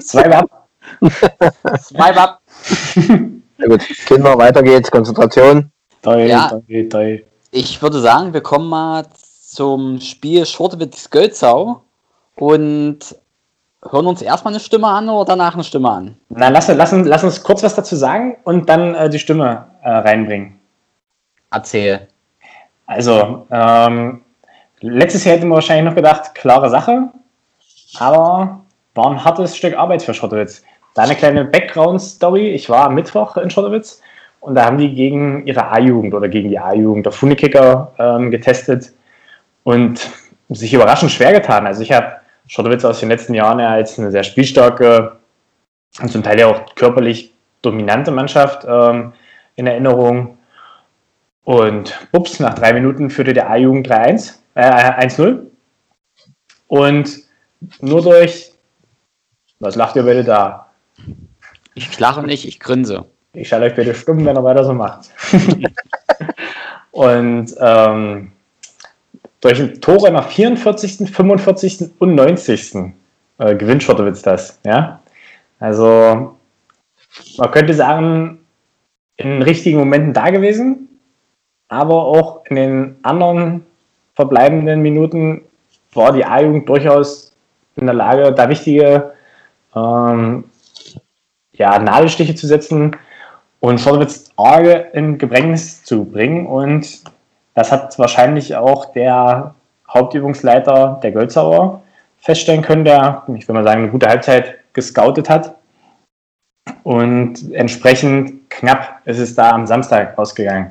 [0.00, 0.68] Swipe ab.
[1.80, 2.40] Swipe ab.
[3.58, 4.90] Na gut, Kinder, weiter geht's.
[4.90, 5.70] Konzentration.
[6.02, 7.24] Toi, ja, toi, toi.
[7.50, 11.82] Ich würde sagen, wir kommen mal zum Spiel Schortewitz Gölzau
[12.36, 13.16] und
[13.90, 16.16] hören uns erstmal eine Stimme an oder danach eine Stimme an?
[16.28, 19.90] Na, lass, lass, lass uns kurz was dazu sagen und dann äh, die Stimme äh,
[19.90, 20.58] reinbringen.
[21.50, 22.08] Erzähl.
[22.86, 24.22] Also, ähm,
[24.80, 27.08] letztes Jahr hätten wir wahrscheinlich noch gedacht, klare Sache,
[27.98, 28.60] aber
[28.94, 30.62] war ein hartes Stück Arbeit für Schottowitz.
[30.94, 32.48] Da eine kleine Background-Story.
[32.48, 34.00] Ich war am Mittwoch in Schottowitz
[34.40, 38.92] und da haben die gegen ihre A-Jugend oder gegen die A-Jugend der Funnekicker ähm, getestet
[39.64, 40.10] und
[40.48, 41.66] sich überraschend schwer getan.
[41.66, 42.17] Also ich habe
[42.48, 45.18] Schottowitz aus den letzten Jahren ja als eine sehr spielstarke
[46.00, 47.32] und zum Teil ja auch körperlich
[47.62, 49.12] dominante Mannschaft ähm,
[49.56, 50.38] in Erinnerung.
[51.44, 55.46] Und ups, nach drei Minuten führte der A-Jugend 3-1, äh, 1-0.
[56.66, 57.18] Und
[57.80, 58.52] nur durch,
[59.58, 60.70] was lacht ihr bitte da?
[61.74, 63.06] Ich lache nicht, ich grinse.
[63.32, 65.10] Ich schalte euch bitte stumm, wenn er weiter so macht.
[66.90, 68.32] und ähm,
[69.40, 71.90] durch Tore nach 44., 45.
[71.98, 72.94] und 90.
[73.38, 74.60] Äh, gewinnt Schottowitz das.
[74.64, 75.00] Ja?
[75.60, 76.36] Also
[77.36, 78.40] man könnte sagen,
[79.16, 80.88] in richtigen Momenten da gewesen,
[81.68, 83.66] aber auch in den anderen
[84.14, 85.42] verbleibenden Minuten
[85.92, 87.36] war die A-Jugend durchaus
[87.76, 89.12] in der Lage, da wichtige
[89.74, 90.44] ähm,
[91.52, 92.96] ja, Nadelstiche zu setzen
[93.60, 96.46] und Schottowitz arge in Gebrängnis zu bringen.
[96.46, 97.02] Und
[97.58, 99.54] das hat wahrscheinlich auch der
[99.88, 101.82] Hauptübungsleiter der Gölzauer
[102.20, 105.56] feststellen können, der, ich würde mal sagen, eine gute Halbzeit gescoutet hat
[106.84, 110.70] und entsprechend knapp ist es da am Samstag ausgegangen.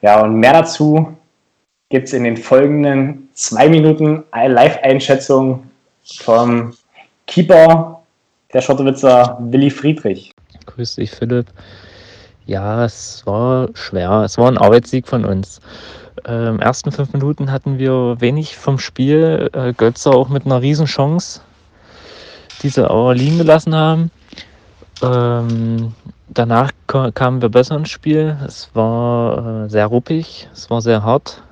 [0.00, 1.16] Ja, und mehr dazu
[1.88, 5.68] gibt es in den folgenden zwei Minuten Live-Einschätzung
[6.20, 6.72] vom
[7.26, 8.00] Keeper
[8.52, 10.32] der Schottewitzer Willi Friedrich.
[10.66, 11.46] Grüß dich, Philipp.
[12.46, 14.22] Ja, es war schwer.
[14.24, 15.60] Es war ein Arbeitssieg von uns.
[16.24, 19.50] Ähm, ersten fünf Minuten hatten wir wenig vom Spiel.
[19.52, 21.40] Äh, Götze auch mit einer Riesenchance,
[22.62, 24.10] die sie aber liegen gelassen haben.
[25.02, 25.92] Ähm,
[26.28, 28.36] danach kamen wir besser ins Spiel.
[28.46, 31.42] Es war äh, sehr ruppig, es war sehr hart.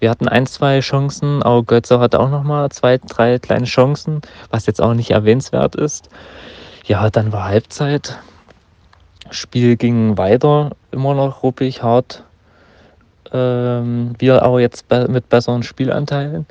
[0.00, 4.66] Wir hatten ein, zwei Chancen, auch Götze hatte auch nochmal zwei, drei kleine Chancen, was
[4.66, 6.10] jetzt auch nicht erwähnenswert ist.
[6.84, 8.18] Ja, dann war Halbzeit.
[9.30, 12.22] Spiel ging weiter, immer noch ruppig, hart.
[13.32, 16.46] Ähm, wir aber jetzt be mit besseren Spielanteilen.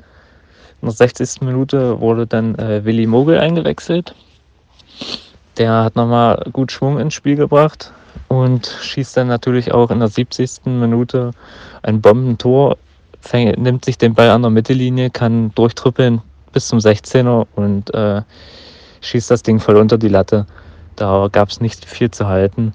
[0.82, 1.40] In der 60.
[1.40, 4.14] Minute wurde dann äh, Willi Mogel eingewechselt.
[5.56, 7.92] Der hat nochmal gut Schwung ins Spiel gebracht
[8.28, 10.66] und schießt dann natürlich auch in der 70.
[10.66, 11.30] Minute
[11.82, 12.76] ein Bombentor,
[13.20, 16.20] fäng, nimmt sich den Ball an der Mittellinie, kann durchtrippeln
[16.52, 18.22] bis zum 16er und äh,
[19.00, 20.46] schießt das Ding voll unter die Latte.
[20.96, 22.72] Da gab es nicht viel zu halten.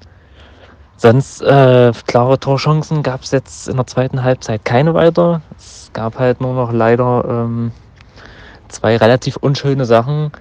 [0.98, 5.42] Sonst äh, klare Torchancen gab es jetzt in der zweiten Halbzeit keine weiter.
[5.58, 7.72] Es gab halt nur noch leider ähm,
[8.68, 10.32] zwei relativ unschöne Sachen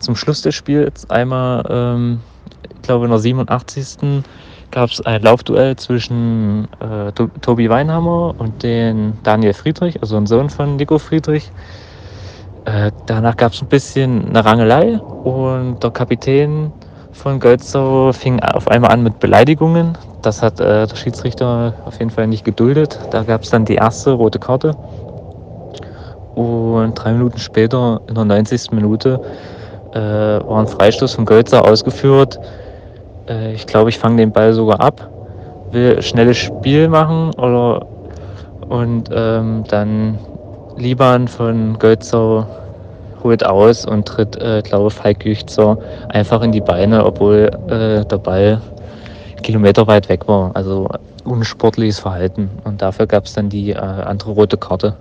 [0.00, 1.08] zum Schluss des Spiels.
[1.10, 2.20] Einmal, ähm,
[2.74, 4.24] ich glaube in der 87.
[4.72, 10.50] gab es ein Laufduell zwischen äh, Tobi Weinhammer und den Daniel Friedrich, also ein Sohn
[10.50, 11.52] von Nico Friedrich.
[12.64, 16.72] Äh, danach gab es ein bisschen eine Rangelei und der Kapitän
[17.12, 19.96] von Gölzow fing auf einmal an mit Beleidigungen.
[20.22, 22.98] Das hat äh, der Schiedsrichter auf jeden Fall nicht geduldet.
[23.10, 24.76] Da gab es dann die erste rote Karte.
[26.34, 28.72] Und drei Minuten später, in der 90.
[28.72, 29.20] Minute,
[29.92, 32.38] äh, war ein Freistoß von Gölzer ausgeführt.
[33.28, 35.08] Äh, ich glaube, ich fange den Ball sogar ab,
[35.72, 37.86] will schnelles Spiel machen oder
[38.68, 40.18] und ähm, dann
[40.76, 42.46] Liban von Gölzer
[43.22, 45.78] holt aus und tritt, äh, glaube Falk Güchtzer
[46.08, 48.60] einfach in die Beine, obwohl äh, der Ball
[49.42, 50.50] kilometerweit weg war.
[50.54, 50.88] Also
[51.24, 52.50] unsportliches Verhalten.
[52.64, 54.96] Und dafür gab es dann die äh, andere rote Karte.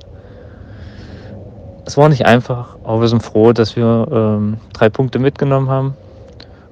[1.86, 5.96] Es war nicht einfach, aber wir sind froh, dass wir ähm, drei Punkte mitgenommen haben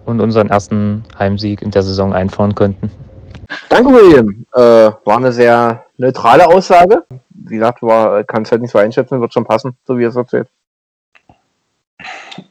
[0.06, 2.92] und unseren ersten Heimsieg in der Saison einfahren konnten.
[3.70, 4.46] Danke, William.
[4.54, 7.04] Äh, war eine sehr neutrale Aussage.
[7.30, 7.80] Wie gesagt,
[8.28, 10.50] kann es halt nicht so einschätzen, wird schon passen, so wie er es erzählt.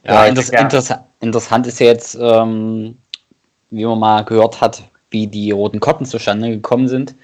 [0.03, 0.61] Ja, inter ja.
[0.61, 2.97] Inter interessant ist ja jetzt, ähm,
[3.69, 7.15] wie man mal gehört hat, wie die roten Karten zustande gekommen sind.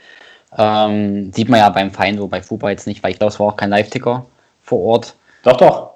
[0.58, 3.40] Ähm, sieht man ja beim Verein so bei Fußball jetzt nicht, weil ich glaube, es
[3.40, 4.26] war auch kein Live-Ticker
[4.62, 5.16] vor Ort.
[5.44, 5.90] Doch, doch.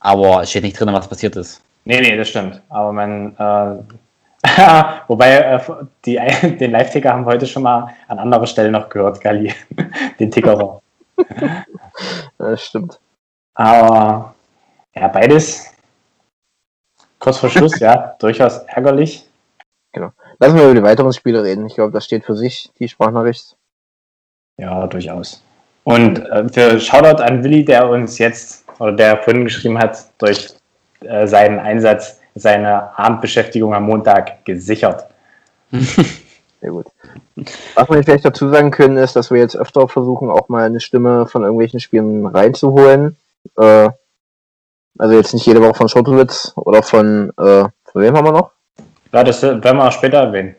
[0.00, 1.62] Aber es steht nicht drin, was passiert ist.
[1.84, 2.60] Nee, nee, das stimmt.
[2.68, 4.48] Aber man, äh,
[5.08, 5.60] wobei äh,
[6.04, 6.16] die,
[6.60, 9.52] den Live-Ticker haben wir heute schon mal an anderer Stelle noch gehört, Gali.
[10.20, 10.80] den Ticker.
[12.36, 12.98] das stimmt.
[13.54, 14.34] Aber
[15.00, 15.78] ja, beides
[17.18, 19.26] kurz vor Schluss, ja, durchaus ärgerlich.
[19.92, 20.10] Genau.
[20.38, 21.66] Lassen wir über die weiteren Spiele reden.
[21.66, 23.56] Ich glaube, das steht für sich, die Sprachnachricht.
[24.58, 25.42] Ja, durchaus.
[25.84, 30.54] Und äh, für Shoutout an Willi, der uns jetzt, oder der vorhin geschrieben hat, durch
[31.00, 35.06] äh, seinen Einsatz, seine Abendbeschäftigung am Montag gesichert.
[35.70, 36.86] Sehr gut.
[37.74, 40.80] Was wir vielleicht dazu sagen können, ist, dass wir jetzt öfter versuchen, auch mal eine
[40.80, 43.16] Stimme von irgendwelchen Spielen reinzuholen.
[43.56, 43.90] Äh,
[44.98, 48.50] also jetzt nicht jede Woche von Schotowitz oder von, äh, von wem haben wir noch?
[49.12, 50.54] Ja, das werden wir später erwähnen.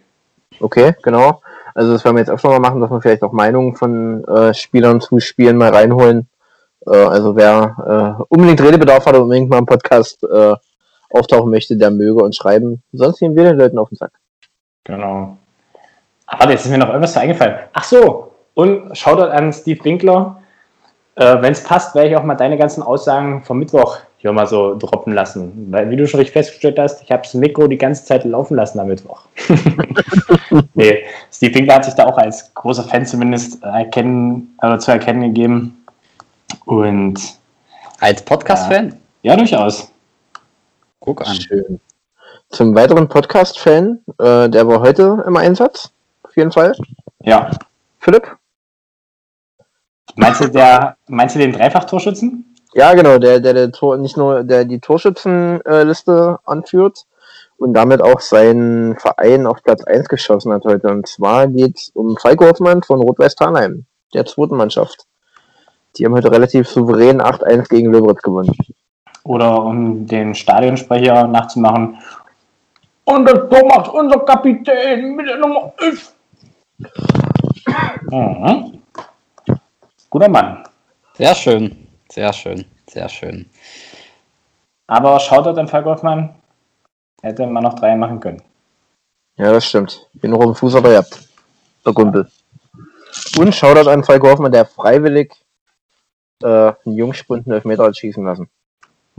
[0.59, 1.41] Okay, genau.
[1.75, 4.53] Also das werden wir jetzt öfter mal machen, dass wir vielleicht auch Meinungen von äh,
[4.53, 6.27] Spielern zu Spielen mal reinholen.
[6.87, 10.55] Äh, also wer äh, unbedingt Redebedarf hat und unbedingt mal im Podcast äh,
[11.11, 12.81] auftauchen möchte, der möge uns schreiben.
[12.91, 14.11] Sonst gehen wir den Leuten auf den Sack.
[14.83, 15.37] Genau.
[16.25, 17.59] Aber jetzt ist mir noch irgendwas eingefallen.
[17.73, 20.41] Ach so, und Shoutout an Steve Winkler.
[21.15, 24.47] Äh, Wenn es passt, werde ich auch mal deine ganzen Aussagen vom Mittwoch hier mal
[24.47, 25.71] so droppen lassen.
[25.71, 28.55] Weil, wie du schon richtig festgestellt hast, ich habe das Mikro die ganze Zeit laufen
[28.55, 29.21] lassen am Mittwoch.
[30.73, 35.21] nee, Steve Winkler hat sich da auch als großer Fan zumindest erkennen, oder zu erkennen
[35.21, 35.85] gegeben.
[36.65, 37.19] Und
[38.01, 38.89] als Podcast-Fan?
[39.21, 39.89] Ja, ja, durchaus.
[40.99, 41.35] Guck an.
[41.35, 41.79] Schön.
[42.49, 45.91] Zum weiteren Podcast-Fan, äh, der war heute im Einsatz,
[46.23, 46.75] auf jeden Fall.
[47.21, 47.51] Ja.
[47.99, 48.35] Philipp?
[50.15, 52.48] Meinst du, der, meinst du den Dreifach-Torschützen?
[52.73, 57.05] Ja, genau, der, der, der Tor, nicht nur der die Torschützenliste anführt
[57.57, 60.87] und damit auch seinen Verein auf Platz 1 geschossen hat heute.
[60.89, 65.05] Und zwar geht es um Falk Hoffmann von Rot-Weiß Tarnheim, der zweiten Mannschaft.
[65.97, 68.55] Die haben heute relativ souverän 8-1 gegen Löberitz gewonnen.
[69.23, 71.97] Oder um den Stadionsprecher nachzumachen,
[73.03, 76.13] Und das Tor macht unser Kapitän mit der Nummer 11.
[78.11, 78.81] Mhm.
[80.09, 80.63] Guter Mann.
[81.15, 83.49] Sehr schön, sehr schön, sehr schön.
[84.87, 86.35] Aber Shoutout an Falk Hoffmann.
[87.21, 88.41] Hätte man noch drei machen können.
[89.35, 90.07] Ja, das stimmt.
[90.13, 91.27] Bin noch im Fuß aber gehabt.
[91.85, 92.29] Der Kumpel.
[93.37, 95.33] Und Shoutout an Falk Hoffmann, der freiwillig
[96.41, 96.47] äh,
[96.85, 98.49] einen Jungspund einen Elfmeter hat schießen lassen.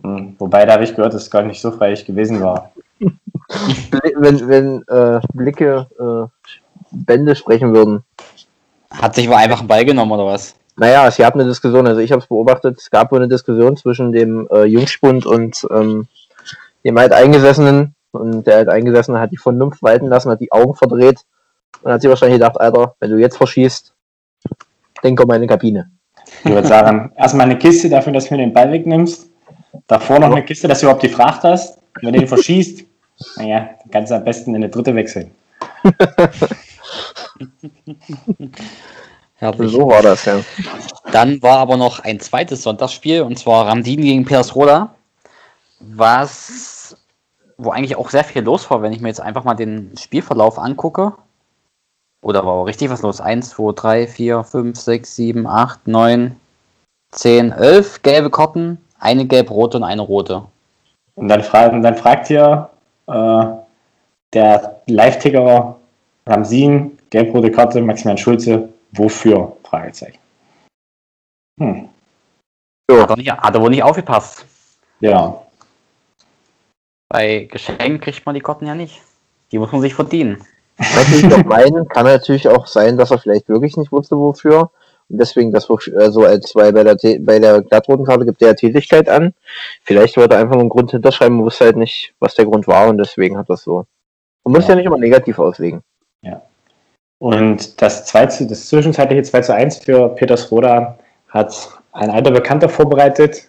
[0.03, 0.37] Hm.
[0.39, 2.73] Wobei, da habe ich gehört, dass es gar nicht so freilich gewesen war.
[4.21, 6.49] Wenn, wenn äh, Blicke äh,
[6.93, 8.05] Bände sprechen würden.
[8.91, 10.55] Hat sich wohl einfach einen Ball genommen oder was?
[10.81, 13.77] Naja, es gab eine Diskussion, also ich habe es beobachtet, es gab wohl eine Diskussion
[13.77, 16.09] zwischen dem äh, Jungspund und ähm,
[16.87, 17.95] dem Alteingesessenen.
[18.13, 21.21] Und der Alteingesessene hat die Vernunft walten lassen, hat die Augen verdreht
[21.83, 23.93] und hat sich wahrscheinlich gedacht, Alter, wenn du jetzt verschießt,
[25.05, 25.91] denk um meine Kabine.
[26.45, 29.29] Ich würde sagen, erstmal eine Kiste dafür, dass du mir den Ball wegnimmst.
[29.87, 31.77] Davor noch eine Kiste, dass du überhaupt die Fracht hast.
[31.77, 32.87] Und wenn du den verschießt,
[33.37, 35.31] naja, dann kannst du am besten in eine dritte wechseln.
[39.41, 39.73] Herrlich.
[39.73, 40.41] So war das, ja.
[41.13, 44.95] Dann war aber noch ein zweites Sonntagsspiel und zwar Ramdin gegen Petersroda,
[45.81, 46.97] was
[47.57, 50.59] wo eigentlich auch sehr viel los war, wenn ich mir jetzt einfach mal den Spielverlauf
[50.59, 51.13] angucke.
[52.23, 53.21] Oder war auch richtig was los?
[53.21, 56.37] 1, 2, 3, 4, 5, 6, 7, 8, 9,
[57.13, 60.45] 10, 11 gelbe Karten, eine gelb-rote und eine rote.
[61.15, 62.69] Und dann, fra und dann fragt hier
[63.07, 63.45] äh,
[64.33, 65.77] der Live-Ticker
[66.27, 69.57] Ramsin, gelb-rote Karte, Maximilian Schulze, wofür?
[69.65, 70.19] Fragezeichen.
[71.61, 71.89] Hm.
[72.91, 74.45] Hat er, nicht, hat er wohl nicht aufgepasst.
[75.01, 75.43] Ja,
[77.09, 79.01] Bei Geschenken kriegt man die Karten ja nicht.
[79.53, 80.45] Die muss man sich verdienen.
[80.79, 84.71] natürlich auch meinen, kann natürlich auch sein, dass er vielleicht wirklich nicht wusste, wofür.
[85.09, 88.55] Und deswegen das so als weil bei der bei der glattroten Karte gibt er ja
[88.55, 89.35] Tätigkeit an.
[89.83, 92.67] Vielleicht wollte er einfach nur einen Grund hinterschreiben, und wusste halt nicht, was der Grund
[92.69, 93.87] war und deswegen hat das so.
[94.45, 94.71] Man muss Ja.
[94.71, 95.83] ja nicht immer negativ auslegen.
[97.21, 100.97] Und das, 2 zu, das zwischenzeitliche 2 zu 1 für Petersroda
[101.29, 103.47] hat ein alter Bekannter vorbereitet,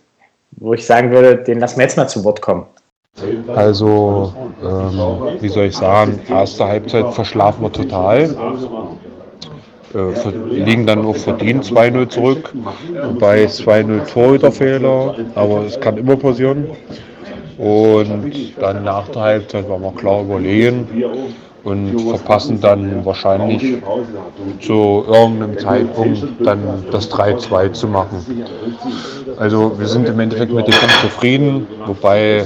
[0.52, 2.66] wo ich sagen würde, den lassen wir jetzt mal zu Wort kommen.
[3.56, 8.36] Also, ähm, wie soll ich sagen, erste Halbzeit verschlafen wir total.
[9.94, 12.54] Äh, liegen dann auch verdient 2-0 zurück.
[13.20, 16.72] Bei 2-0 Torhüterfehler, aber es kann immer passieren.
[17.58, 20.88] Und dann nach der Halbzeit waren wir klar überlegen
[21.64, 23.82] und verpassen dann wahrscheinlich
[24.60, 28.46] zu irgendeinem Zeitpunkt dann das 3-2 zu machen.
[29.38, 32.46] Also wir sind im Endeffekt mit dem Punkt zufrieden, wobei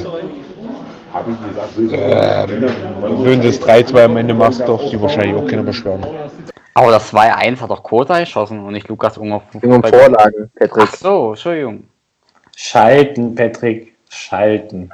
[1.92, 6.06] äh, wenn du das 3-2 am Ende machst, doch die wahrscheinlich auch keiner beschweren.
[6.74, 9.42] Aber das 2-1 hat doch Kota geschossen und nicht Lukas Unger.
[9.62, 10.84] Ging um Vorlagen, Patrick.
[10.90, 11.86] Ach so, Entschuldigung.
[12.54, 14.90] Schalten, Patrick, schalten.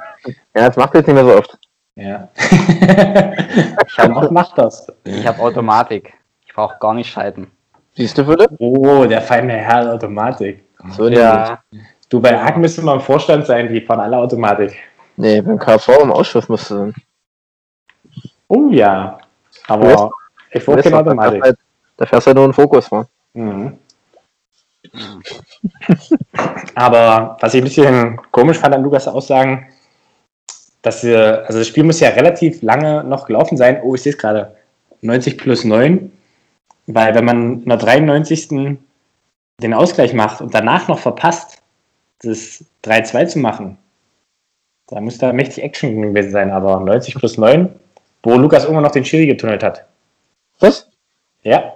[0.54, 1.58] Ja, das macht jetzt nicht mehr so oft.
[1.94, 2.28] Ja.
[2.36, 4.86] ich mach, mach das.
[5.04, 6.14] Ich habe Automatik.
[6.46, 7.50] Ich brauche gar nicht schalten.
[7.94, 8.50] Siehst du, Philipp?
[8.58, 10.64] Oh, der feine Herr der Automatik.
[10.90, 11.62] So ja.
[12.08, 14.76] Du, bei AG müsste mal im Vorstand sein, die fahren alle Automatik.
[15.16, 16.94] Nee, beim KV im Ausschuss musste sein.
[18.48, 19.18] Oh ja.
[19.68, 20.10] Aber
[20.50, 21.42] ich wollte keine Automatik.
[21.42, 21.58] Halt,
[21.96, 23.06] da fährst du halt nur einen Fokus vor.
[23.34, 23.78] Mhm.
[26.74, 29.66] Aber was ich ein bisschen komisch fand an Lukas Aussagen,
[30.82, 33.80] dass wir, also das Spiel muss ja relativ lange noch gelaufen sein.
[33.82, 34.56] Oh, ich sehe es gerade.
[35.00, 36.12] 90 plus 9.
[36.86, 38.48] Weil wenn man in der 93.
[38.48, 41.62] den Ausgleich macht und danach noch verpasst,
[42.22, 43.78] das 3-2 zu machen,
[44.88, 46.50] da muss da mächtig Action gewesen sein.
[46.50, 47.68] Aber 90 plus 9,
[48.24, 49.84] wo Lukas immer noch den Schiri getunnelt hat.
[50.60, 50.88] Was?
[51.42, 51.72] Ja.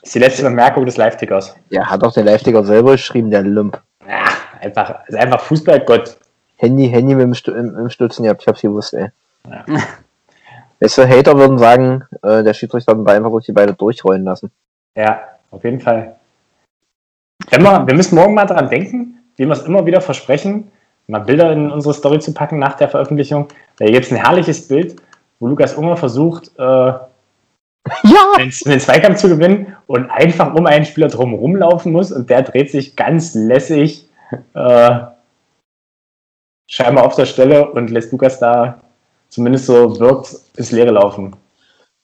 [0.00, 1.56] Das ist die letzte Bemerkung des Live-Tickers.
[1.70, 3.80] Ja, hat auch der Live-Ticker selber geschrieben, der Lump.
[4.06, 4.24] Ja,
[4.60, 6.18] einfach, ist einfach Fußballgott.
[6.56, 9.08] Handy, Handy mit dem, Stu im, im Stützen gehabt, ich hab's gewusst, ey.
[9.48, 9.64] Ja.
[10.80, 14.50] Weißt du, Hater würden sagen, äh, der Schiedsrichter hat einfach durch die Beine durchrollen lassen.
[14.96, 16.16] Ja, auf jeden Fall.
[17.50, 20.70] Wenn wir, wir müssen morgen mal daran denken, wie wir es immer wieder versprechen,
[21.06, 23.48] mal Bilder in unsere Story zu packen nach der Veröffentlichung.
[23.76, 24.96] Da gibt es ein herrliches Bild,
[25.38, 26.62] wo Lukas Unger versucht, äh,
[28.02, 28.38] Ja!
[28.38, 32.42] den, den Zweikampf zu gewinnen und einfach um einen Spieler drum rumlaufen muss und der
[32.42, 34.08] dreht sich ganz lässig
[34.54, 35.00] äh,
[36.66, 38.80] scheinbar auf der Stelle und lässt Lukas da
[39.28, 41.34] zumindest so wirkt ins Leere laufen.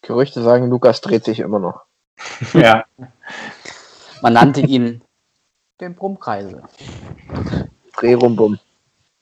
[0.02, 1.82] Gerüchte sagen, Lukas dreht sich immer noch.
[2.54, 2.84] Ja.
[4.22, 5.00] Man nannte ihn
[5.80, 6.62] den Brummkreisel.
[7.96, 8.58] Dreh rum, bumm.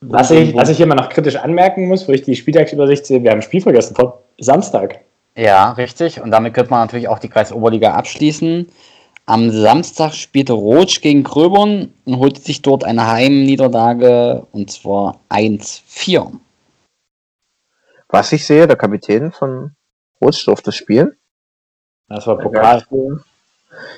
[0.01, 3.23] Was ich, was ich hier mal noch kritisch anmerken muss, wo ich die Spieltagsübersicht sehe,
[3.23, 5.01] wir haben ein Spiel vergessen vor Samstag.
[5.37, 6.21] Ja, richtig.
[6.21, 8.67] Und damit könnte man natürlich auch die Kreisoberliga abschließen.
[9.29, 16.33] Am Samstag spielte Rotsch gegen Gröbern und holte sich dort eine Heimniederlage und zwar 1-4.
[18.09, 19.73] was ich sehe, der Kapitän von
[20.23, 21.15] Rotsch durfte spielen.
[22.09, 22.83] Das war Pokal.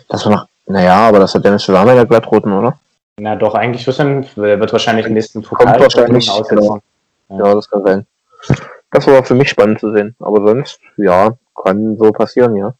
[0.08, 2.80] Das war noch, naja, aber das hat Dennis Schwärmer der Glattroten, oder?
[3.20, 6.56] Na doch, eigentlich wissen, wird wahrscheinlich im nächsten Kommt Pokal wahrscheinlich, aussetzen.
[6.56, 6.80] genau.
[7.28, 8.06] Ja, das kann sein.
[8.90, 10.16] Das war für mich spannend zu sehen.
[10.18, 12.74] Aber sonst, ja, kann so passieren, ja.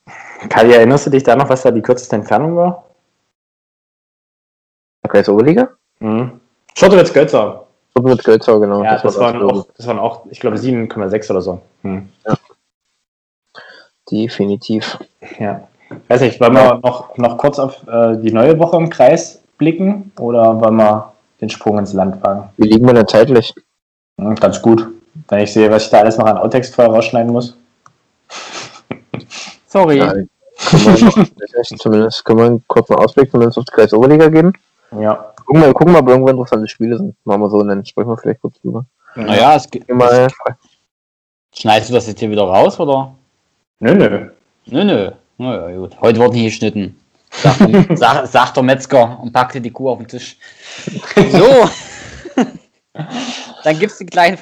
[0.49, 2.85] Kali, erinnerst du dich da noch, was da die kürzeste Entfernung war?
[5.09, 5.69] Kreis Oberliga?
[5.99, 6.41] Mhm.
[6.75, 7.67] Schottowitz Götzer.
[7.95, 8.85] So mit Gölzer, genau.
[8.85, 11.61] Ja, das, war waren auch, das waren auch, ich glaube, 7,6 oder so.
[11.83, 12.09] Hm.
[14.11, 14.99] Definitiv.
[15.39, 15.69] Ja.
[16.09, 20.13] Weiß nicht, wollen wir noch, noch kurz auf äh, die neue Woche im Kreis blicken
[20.19, 22.51] oder wollen wir den Sprung ins Land wagen?
[22.57, 23.53] Wie liegen wir denn zeitlich?
[24.21, 24.87] Hm, ganz gut.
[25.29, 27.57] Wenn ich sehe, was ich da alles noch an Outtext vorher rausschneiden muss.
[29.71, 29.99] Sorry.
[29.99, 30.27] Ja, können
[30.85, 34.53] wir, zumindest können wir einen kurzen Ausblick zumindest auf die Kreis Oberliga geben.
[34.99, 35.33] Ja.
[35.47, 37.15] Gucken wir, gucken wir, ob irgendwo interessante Spiele sind.
[37.25, 38.85] Machen wir so und dann sprechen wir vielleicht kurz drüber.
[39.15, 39.87] Naja, es geht.
[39.87, 40.29] Geh Mal,
[41.55, 43.15] Schneidest du das jetzt hier wieder raus, oder?
[43.79, 44.31] Nö, nö.
[44.67, 45.11] Nö, nö.
[45.39, 46.01] Naja, gut.
[46.01, 46.97] Heute wurde nicht geschnitten.
[47.31, 50.37] Sagt, der- sag, sagt der Metzger und packte die Kuh auf den Tisch.
[51.31, 51.69] So.
[53.65, 54.37] Dann gibt es den kleinen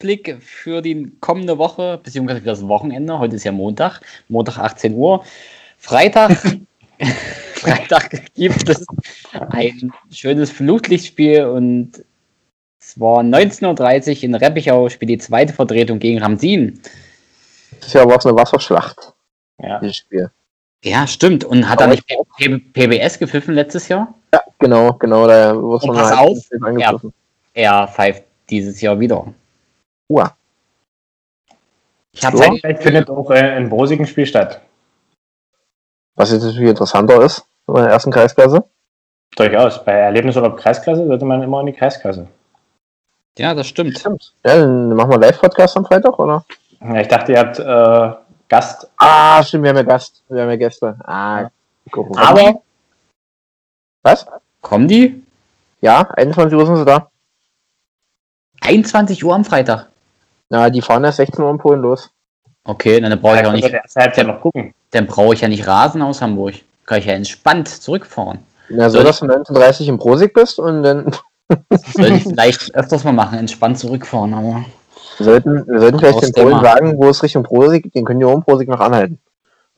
[0.00, 3.18] Vorausblick für die kommende Woche, beziehungsweise für das Wochenende.
[3.18, 4.00] Heute ist ja Montag.
[4.28, 5.24] Montag 18 Uhr.
[5.76, 6.30] Freitag.
[7.54, 8.86] Freitag gibt es
[9.50, 12.04] ein schönes Flutlichtspiel und
[12.78, 16.80] zwar 19.30 Uhr in Reppichau spielt die zweite Vertretung gegen Ramsin.
[17.80, 19.12] das Jahr war es eine Wasserschlacht,
[19.60, 19.80] Ja.
[19.80, 20.30] dieses Spiel.
[20.84, 21.42] Ja, stimmt.
[21.44, 22.04] Und hat er nicht
[22.72, 24.14] PBS gepfiffen letztes Jahr?
[24.32, 27.12] Ja, genau, genau, da wurde Und pass auf, angegriffen.
[27.52, 29.34] Er pfeift dieses Jahr wieder.
[30.08, 30.34] Uah.
[32.12, 34.60] Ich habe Vielleicht findet auch äh, ein Brosig ein Spiel statt.
[36.16, 38.64] Was jetzt natürlich interessanter ist, in der ersten Kreisklasse.
[39.36, 39.84] Durchaus.
[39.84, 42.26] Bei Erlebnisurlaub Kreisklasse sollte man immer in die Kreisklasse.
[43.38, 43.98] ja, das stimmt.
[43.98, 44.32] Stimmt.
[44.44, 46.44] Ja, dann machen wir Live-Podcast am Freitag, oder?
[46.80, 48.88] Ja, ich dachte, ihr habt äh, Gast.
[48.96, 50.22] Ah, stimmt, wir haben ja Gast.
[50.28, 50.96] Wir haben ja Gäste.
[51.04, 51.50] Ah,
[51.90, 52.16] gucken.
[52.16, 52.62] Aber
[54.02, 54.26] Was?
[54.60, 55.22] Kommen die?
[55.80, 57.10] Ja, 21 Uhr sind sie da.
[58.62, 59.88] 21 Uhr am Freitag.
[60.50, 62.10] Na, die fahren erst 16 Uhr in Polen los.
[62.64, 64.74] Okay, dann brauche ich auch ja, nicht, Halbzeit noch gucken.
[64.90, 66.54] dann brauche ich ja nicht Rasen aus Hamburg.
[66.86, 68.40] Kann ich ja entspannt zurückfahren.
[68.68, 71.10] Na, so, Soll- dass du 19.30 im Prosig bist und dann
[71.94, 74.64] Sollte ich vielleicht öfters mal machen, entspannt zurückfahren, aber.
[75.16, 78.26] wir sollten, wir sollten vielleicht den Polen sagen, wo es Richtung Prosig, den können die
[78.26, 79.18] auch im Prosig noch anhalten.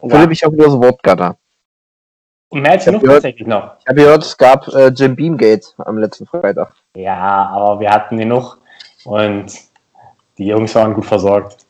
[0.09, 1.37] Philipp, ich habe wieder das Wort Gatter.
[2.49, 3.13] Und mehr als genug Ja.
[3.13, 3.75] tatsächlich noch.
[3.81, 6.73] Ich habe gehört, es gab äh, Jim Beamgate am letzten Freitag.
[6.97, 8.59] Ja, aber wir hatten genug
[9.05, 9.47] und
[10.41, 11.67] die Jungs waren gut versorgt.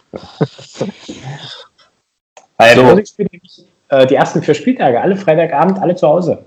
[2.56, 2.82] Weil So.
[2.82, 6.44] der Brosig spielt nämlich, äh, die ersten vier Spieltage, alle Freitagabend, alle zu Hause.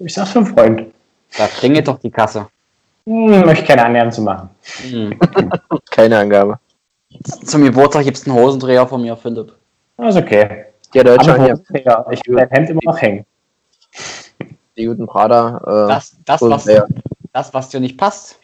[0.00, 0.86] Ich sag's für einen Freund.
[1.38, 2.48] Da klingelt doch die Kasse.
[3.06, 4.50] Hm, möchte keine Angaben zu machen.
[4.82, 5.18] Hm.
[5.90, 6.58] Keine Angabe.
[7.44, 9.52] Zum Geburtstag gibt es einen Hosendreher von mir, Philipp.
[9.96, 10.66] Das ist okay.
[10.94, 13.24] Der Deutsche Hosenträger, ich habe dein Hemd immer noch hängen.
[14.76, 15.58] die guten Prada.
[15.64, 16.68] Äh, Das, das, was,
[17.32, 18.38] das, was dir nicht passt.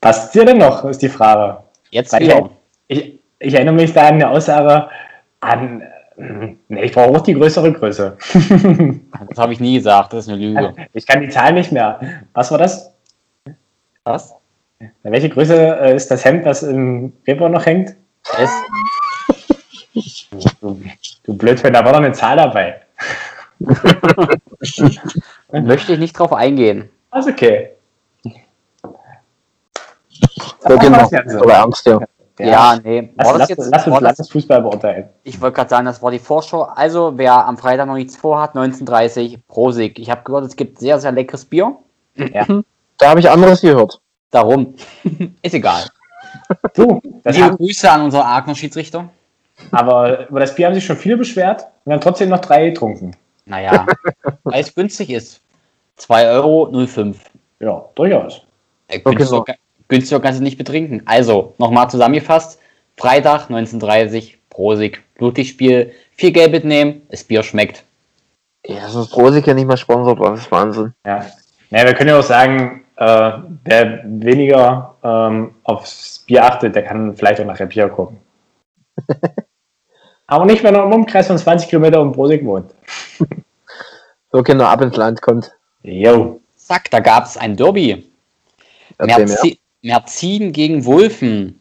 [0.00, 1.62] Passt dir denn noch, ist die Frage.
[1.92, 2.50] Jetzt wieder.
[2.88, 4.88] Ich, ich erinnere mich da an eine Aussage
[5.40, 5.80] an.
[5.82, 5.86] äh,
[6.68, 8.16] Nee, ich brauche auch die größere Größe.
[9.28, 10.74] Das habe ich nie gesagt, das ist eine Lüge.
[10.92, 12.00] ich kann die Zahl nicht mehr.
[12.34, 12.92] Was war das?
[14.04, 14.34] Was?
[15.04, 17.94] Welche Größe äh, ist das Hemd, das im Februar noch hängt?
[18.38, 18.50] Es,
[20.60, 20.80] Du,
[21.24, 22.80] du Blödfan, da war doch eine Zahl dabei.
[25.52, 26.88] möchte ich nicht drauf eingehen.
[27.10, 27.70] Alles okay.
[30.68, 30.98] So, genau.
[30.98, 31.40] das Ganze.
[31.40, 32.00] Aber ernst, ja.
[32.38, 33.10] Ja, nee.
[33.16, 35.08] Lass, das lass, jetzt, lass uns war das, Landesfußball beurteilen.
[35.22, 36.62] ich wollte gerade sagen, das war die Vorschau.
[36.62, 39.98] Also, wer am Freitag noch nichts vorhat, 19.30 Prosig.
[39.98, 41.76] Ich habe gehört, es gibt sehr, sehr leckeres Bier.
[42.98, 44.00] Da habe ich anderes gehört.
[44.30, 44.76] Darum.
[45.42, 45.84] ist egal.
[46.74, 49.08] Du, das Liebe haben, Grüße an unsere Agner Schiedsrichter.
[49.70, 53.16] aber über das Bier haben sich schon viele beschwert und haben trotzdem noch drei getrunken.
[53.44, 53.86] Naja,
[54.44, 55.40] weil es günstig ist.
[55.98, 57.14] 2,05 Euro.
[57.60, 58.42] Ja, durchaus.
[58.88, 59.44] Äh, Okay, so.
[59.92, 61.02] Günstiger kannst du nicht betrinken.
[61.04, 62.58] Also, nochmal zusammengefasst.
[62.96, 65.92] Freitag 19.30 Prosig, Blutlichtspiel.
[66.14, 67.84] Vier Gelb mitnehmen, das Bier schmeckt.
[68.66, 70.94] Ja, das ist Prosig ja nicht mal sponsort, das ist Wahnsinn.
[71.06, 71.26] Ja.
[71.70, 73.32] Naja, wir können ja auch sagen, äh,
[73.64, 78.18] wer weniger ähm, aufs Bier achtet, der kann vielleicht auch nach Bier gucken.
[80.26, 82.72] Aber nicht, wenn er im Umkreis von 20 Kilometer um Brosig wohnt.
[84.30, 85.52] So Kinder ab ins Land kommt.
[85.82, 86.40] Jo.
[86.56, 88.10] Zack, da gab es ein Derby.
[88.98, 89.56] Erzähl mehr.
[89.82, 91.60] Merzi Merzin gegen Wulfen.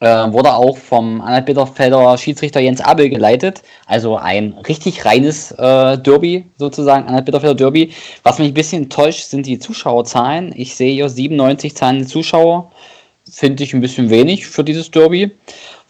[0.00, 3.62] Äh, wurde auch vom Anhalt-Bitterfelder Schiedsrichter Jens Abel geleitet.
[3.86, 7.92] Also ein richtig reines äh, Derby, sozusagen, Anhalt-Bitterfelder Derby.
[8.22, 10.52] Was mich ein bisschen enttäuscht, sind die Zuschauerzahlen.
[10.56, 12.70] Ich sehe hier 97 zahlende Zuschauer,
[13.28, 15.32] finde ich ein bisschen wenig für dieses Derby.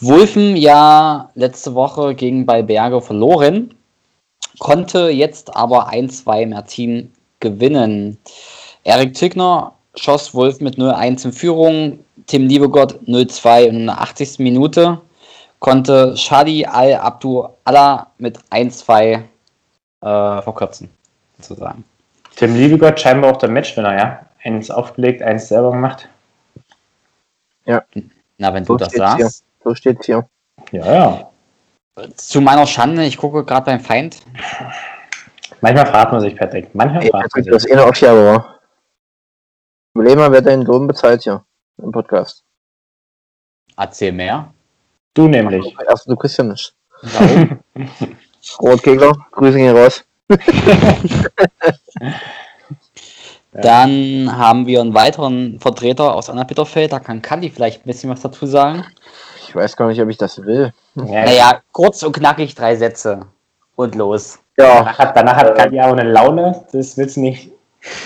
[0.01, 3.74] Wulfen ja letzte Woche gegen Balberge verloren,
[4.59, 8.18] konnte jetzt aber 1-2 Mertin gewinnen.
[8.84, 14.38] Erik Tickner schoss Wolf mit 0-1 in Führung, Tim Liebegott 0-2 in der 80.
[14.38, 15.01] Minute,
[15.59, 19.22] konnte Shadi Al-Abdu Allah mit 1-2 äh,
[20.42, 20.90] verkürzen,
[21.40, 21.84] sozusagen.
[22.36, 24.20] Tim Liebegott scheinbar auch der Matchwinner, ja?
[24.44, 26.09] Eins aufgelegt, eins selber gemacht.
[27.66, 27.82] Ja.
[28.38, 29.24] Na, wenn du So das steht's hier.
[29.24, 29.44] sagst.
[29.64, 30.26] So steht's hier.
[30.72, 31.30] Ja, ja.
[32.14, 34.18] Zu meiner Schande, ich gucke gerade beim Feind.
[35.61, 36.72] Manchmal fragt man sich, Patrick.
[36.74, 37.70] Manchmal Ey, fragt man Patrick, das sich.
[37.72, 38.58] ist eh eine Aufgabe, war.
[39.99, 41.44] Überleg mal, wer deinen Lohn bezahlt hier
[41.82, 42.44] im Podcast.
[43.76, 44.55] Erzähl mehr.
[45.12, 45.74] Du nämlich.
[45.88, 46.72] Erst du kriegst ja nicht.
[47.03, 47.59] Warum?
[48.61, 50.05] Rotkegler, Grüße gehen raus.
[53.51, 56.92] Dann haben wir einen weiteren Vertreter aus Anna-Bitterfeld.
[56.92, 58.84] Da kann Kalli vielleicht ein bisschen was dazu sagen.
[59.49, 60.72] Ich weiß gar nicht, ob ich das will.
[60.94, 63.26] Ja, Naja, kurz und knackig drei Sätze.
[63.74, 64.38] Und los.
[64.57, 67.51] Ja, Danach hat, danach hat Katja auch eine Laune, das willst du nicht.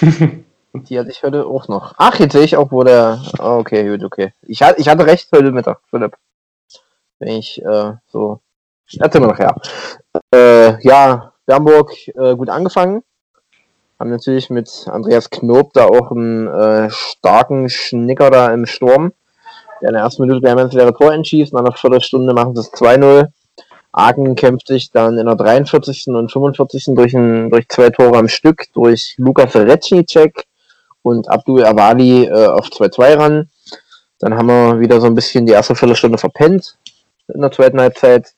[0.75, 1.95] die hatte ich heute auch noch.
[1.99, 3.21] Ach, jetzt sehe ich auch, wo der.
[3.39, 4.33] Ah, okay, gut, okay.
[4.43, 6.17] Ich, hat, ich hatte recht heute Mittag, Philipp.
[7.19, 8.41] Wenn ich äh, so.
[8.99, 9.55] Erzähl mal nachher.
[10.35, 13.03] Äh, ja, Bernburg äh, gut angefangen.
[13.99, 19.13] Haben natürlich mit Andreas Knob da auch einen äh, starken Schnicker da im Sturm.
[19.81, 21.53] Der in der ersten Minute mal ins leere Tor entschießt.
[21.53, 23.29] Nach einer Viertelstunde machen sie es 2-0.
[23.93, 26.09] Aachen kämpft sich dann in der 43.
[26.09, 26.95] und 45.
[26.95, 30.47] durch, ein, durch zwei Tore am Stück, durch Lukas Recnicek
[31.03, 33.51] und Abdul Awali äh, auf 2-2 ran.
[34.19, 36.79] Dann haben wir wieder so ein bisschen die erste Viertelstunde verpennt
[37.29, 38.35] in der zweiten Halbzeit.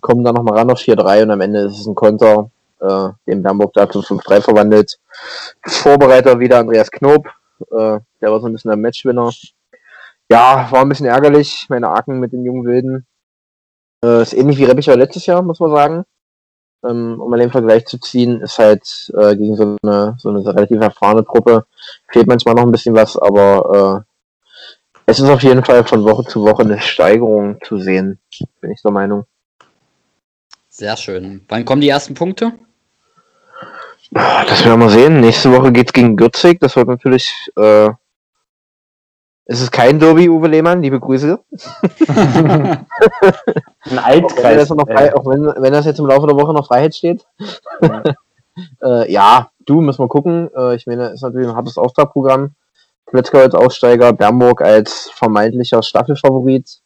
[0.00, 2.50] Kommen dann nochmal ran auf 4-3 und am Ende ist es ein Konter,
[2.80, 4.98] äh, den Bernburg da zum 5-3 verwandelt.
[5.66, 7.26] Vorbereiter wieder Andreas Knob,
[7.70, 9.30] äh, der war so ein bisschen der Matchwinner.
[10.30, 13.06] Ja, war ein bisschen ärgerlich, meine Aachen mit den jungen Wilden.
[14.04, 16.04] Äh, ist ähnlich wie Reppicher letztes Jahr, muss man sagen.
[16.88, 20.44] Ähm, um mal den Vergleich zu ziehen, ist halt äh, gegen so eine, so eine
[20.44, 21.66] relativ erfahrene Truppe.
[22.08, 24.10] Fehlt manchmal noch ein bisschen was, aber äh,
[25.06, 28.18] es ist auf jeden Fall von Woche zu Woche eine Steigerung zu sehen,
[28.60, 29.24] bin ich der Meinung.
[30.68, 31.44] Sehr schön.
[31.48, 32.52] Wann kommen die ersten Punkte?
[34.10, 35.20] Das werden wir sehen.
[35.20, 36.60] Nächste Woche geht's gegen Gürzig.
[36.60, 37.50] Das wird natürlich.
[37.56, 37.90] Äh,
[39.46, 40.80] es ist kein Derby, Uwe Lehmann.
[40.82, 41.38] Liebe Grüße.
[42.08, 42.86] Ein
[43.84, 44.68] Auch wenn, Altkreis.
[44.68, 47.26] das frei, auch wenn, wenn das jetzt im Laufe der Woche noch Freiheit steht.
[48.82, 50.48] äh, ja, du, müssen wir gucken.
[50.56, 52.54] Äh, ich meine, ist natürlich ein hartes Auftragprogramm.
[53.06, 56.80] Kletzger als Aussteiger, Bernburg als vermeintlicher Staffelfavorit.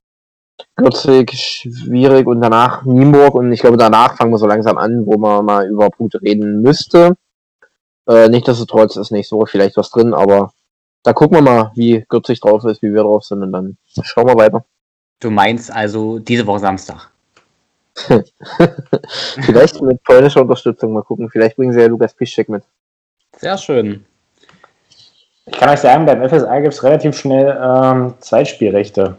[0.75, 5.17] Gürzig schwierig und danach Nienburg und ich glaube danach fangen wir so langsam an, wo
[5.17, 7.15] man mal über Punkte reden müsste.
[8.09, 10.53] Äh, Nichtsdestotrotz ist nicht so vielleicht was drin, aber
[11.09, 14.27] da gucken wir mal, wie Gürzig drauf ist, wie wir drauf sind und dann schauen
[14.27, 14.67] wir weiter.
[15.21, 17.09] Du meinst also diese Woche Samstag.
[19.41, 21.31] Vielleicht mit polnischer Unterstützung mal gucken.
[21.31, 22.63] Vielleicht bringen sie ja Lukas Piszczek mit.
[23.39, 24.05] Sehr schön.
[25.47, 29.17] Ich kann euch sagen, beim FSA gibt es relativ schnell ähm, Zweitspielrechte.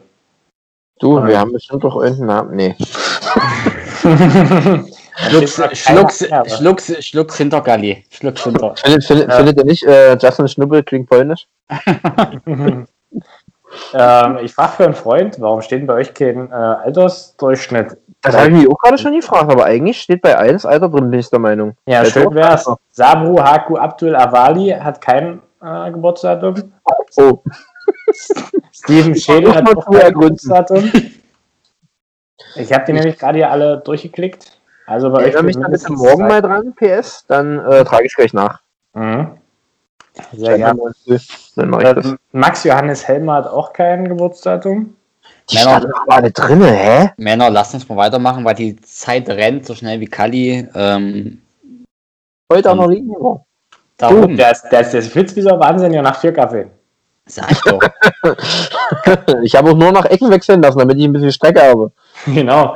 [1.00, 1.28] Du, Ah.
[1.28, 2.56] wir haben bestimmt doch irgendeinen Namen.
[2.56, 2.76] Nee.
[5.28, 6.26] Schlucks, Schlucks,
[6.58, 8.06] Schlucks, Schlucks hinter Galli.
[8.10, 8.76] Schlucks hinter.
[8.84, 11.48] Findet, findet, findet ihr nicht, äh, Justin Schnubbel klingt polnisch?
[13.94, 17.98] ähm, ich frage für einen Freund, warum steht bei euch kein äh, Altersdurchschnitt?
[18.22, 21.12] Das habe ich mich auch gerade schon gefragt, aber eigentlich steht bei 1 Alter drin,
[21.12, 21.76] bin ich der Meinung.
[21.86, 22.66] Ja, Also, schön wär's.
[22.90, 26.74] Sabru Haku Abdul Awali hat kein äh, Geburtsdatum.
[27.18, 27.44] Oh,
[28.72, 30.14] Steven Schädel hat auch früher kein.
[30.14, 30.92] Geburtsdatum.
[32.56, 34.59] Ich habe die nämlich gerade hier alle durchgeklickt.
[34.90, 38.08] Also bei euch erinnere mich steht da bitte morgen mal dran, PS, dann äh, trage
[38.08, 38.60] ich gleich nach.
[38.96, 39.38] Mhm.
[40.34, 40.82] Sehr gerne.
[41.56, 42.06] Dann mache ich das.
[42.06, 44.96] Äh, Max Johannes Helmer hat auch kein Geburtsdatum.
[45.52, 47.12] Die aber alle drinne, hä?
[47.18, 50.68] Männer, lasst uns mal weitermachen, weil die Zeit rennt so schnell wie Kalli.
[50.74, 51.44] Ähm,
[52.52, 53.14] Heute auch noch liegen.
[53.14, 53.46] Du,
[53.96, 56.66] darum, der ist, der ist, der flitzt wie so ein Wahnsinniger nach vier Kaffee.
[57.28, 57.80] sag ich doch.
[59.44, 61.92] Ich habe auch nur nach Ecken wechseln lassen, damit ich ein bisschen Strecke habe.
[62.26, 62.76] Genau.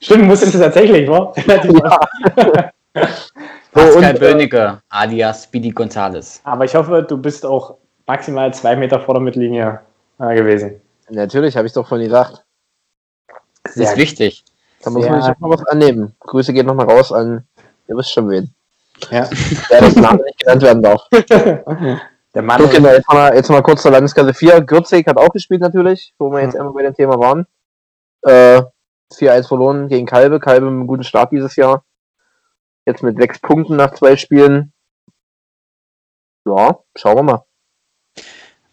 [0.00, 1.32] Stimmt, musstest du tatsächlich, wa?
[1.36, 2.72] Oft.
[3.72, 6.40] Pascal und, äh, Böhnecke, alias Speedy Gonzales.
[6.44, 7.76] Aber ich hoffe, du bist auch
[8.06, 9.80] maximal zwei Meter vor der Mittellinie
[10.18, 10.80] äh, gewesen.
[11.10, 12.44] Natürlich, habe ich doch von gesagt.
[13.64, 14.44] Das ist wichtig.
[14.82, 16.14] Da muss man sich auch mal was annehmen.
[16.20, 17.46] Grüße gehen nochmal raus an,
[17.88, 18.54] ihr wisst schon wen.
[19.10, 19.28] Ja.
[19.70, 21.02] Der das Name nicht genannt werden darf.
[22.34, 22.60] Der Mann.
[22.60, 24.60] So, Kinder, jetzt mal, jetzt mal kurz zur Landesklasse 4.
[24.62, 27.46] Gürzig hat auch gespielt natürlich, wo wir jetzt immer bei dem Thema waren.
[28.22, 28.62] Äh,
[29.12, 30.40] 4-1 verloren gegen Kalbe.
[30.40, 31.84] Kalbe mit einem guten Start dieses Jahr.
[32.86, 34.72] Jetzt mit sechs Punkten nach zwei Spielen.
[36.46, 37.44] Ja, schauen wir mal.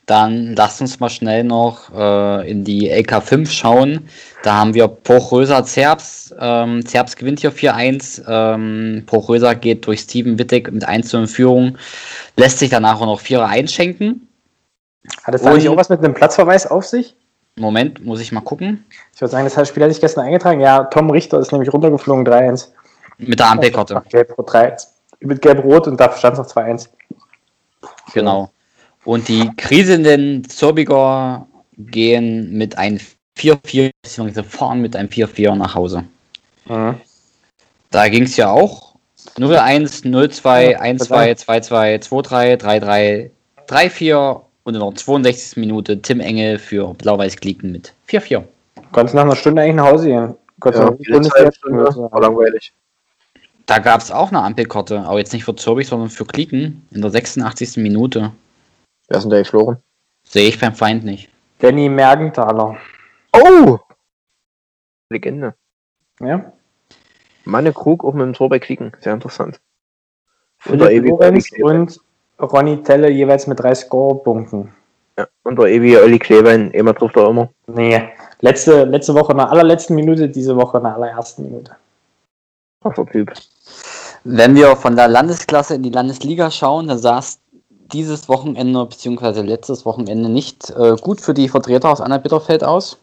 [0.05, 4.07] Dann lasst uns mal schnell noch äh, in die LK5 schauen.
[4.43, 6.33] Da haben wir Prochröser Zerbs.
[6.39, 8.23] Ähm, Zerbs gewinnt hier 4-1.
[8.27, 11.77] Ähm, Prochröser geht durch Steven Wittek mit 1 in Führung.
[12.37, 14.27] Lässt sich danach auch noch 4 einschenken.
[15.23, 17.15] Hat es da Und- nicht auch was mit einem Platzverweis auf sich?
[17.57, 18.85] Moment, muss ich mal gucken.
[19.13, 20.59] Ich würde sagen, das hat Spiel hatte ich gestern eingetragen.
[20.59, 22.69] Ja, Tom Richter ist nämlich runtergeflogen, 3-1.
[23.17, 24.03] Mit der Ampelkarte.
[24.09, 24.75] Gelb-Rot 3
[25.21, 26.89] Mit Gelb-Rot und da stand es noch 2-1.
[28.13, 28.51] Genau.
[29.05, 31.47] Und die krisenden Zürbiger
[31.77, 32.99] gehen mit einem
[33.37, 36.03] 4-4, beziehungsweise fahren mit einem 4-4 nach Hause.
[36.65, 36.99] Mhm.
[37.89, 38.95] Da ging es ja auch
[39.37, 43.29] 0-1, 0-2, 1-2, 2-2, 2-3, 3-3,
[43.67, 45.57] 3-4 und in der 62.
[45.57, 48.43] Minute Tim Engel für Blau-Weiß Glieken mit 4-4.
[48.91, 50.35] Konntest nach einer Stunde eigentlich nach Hause gehen.
[50.59, 51.51] Konntest Ja, Bundesliga
[52.11, 52.73] war langweilig.
[53.67, 57.01] Da gab es auch eine Ampelkarte, aber jetzt nicht für Zürbich, sondern für Glieken in
[57.01, 57.77] der 86.
[57.77, 58.31] Minute.
[59.07, 59.77] Wer ist denn da geflogen?
[60.23, 61.29] Sehe ich beim Feind nicht.
[61.59, 62.77] Danny Mergenthaler.
[63.33, 63.79] Oh!
[65.09, 65.53] Legende.
[66.19, 66.51] Ja.
[67.43, 68.91] Manne Krug auch mit dem Tor bei Klicken.
[69.01, 69.59] Sehr interessant.
[70.57, 71.99] Philipp Ewi- Lorenz und
[72.39, 74.71] Ronny Telle jeweils mit drei Scorepunkten.
[75.17, 75.27] Ja.
[75.43, 77.49] Und der ewige Olli Klebein, immer trifft er immer.
[77.67, 78.01] Nee,
[78.41, 81.71] letzte, letzte Woche in der allerletzten Minute, diese Woche in der allerersten Minute.
[82.81, 83.31] Krasser Typ.
[84.23, 89.41] Wenn wir von der Landesklasse in die Landesliga schauen, dann sah es dieses Wochenende bzw.
[89.41, 92.97] letztes Wochenende nicht äh, gut für die Vertreter aus Anna-Bitterfeld aus.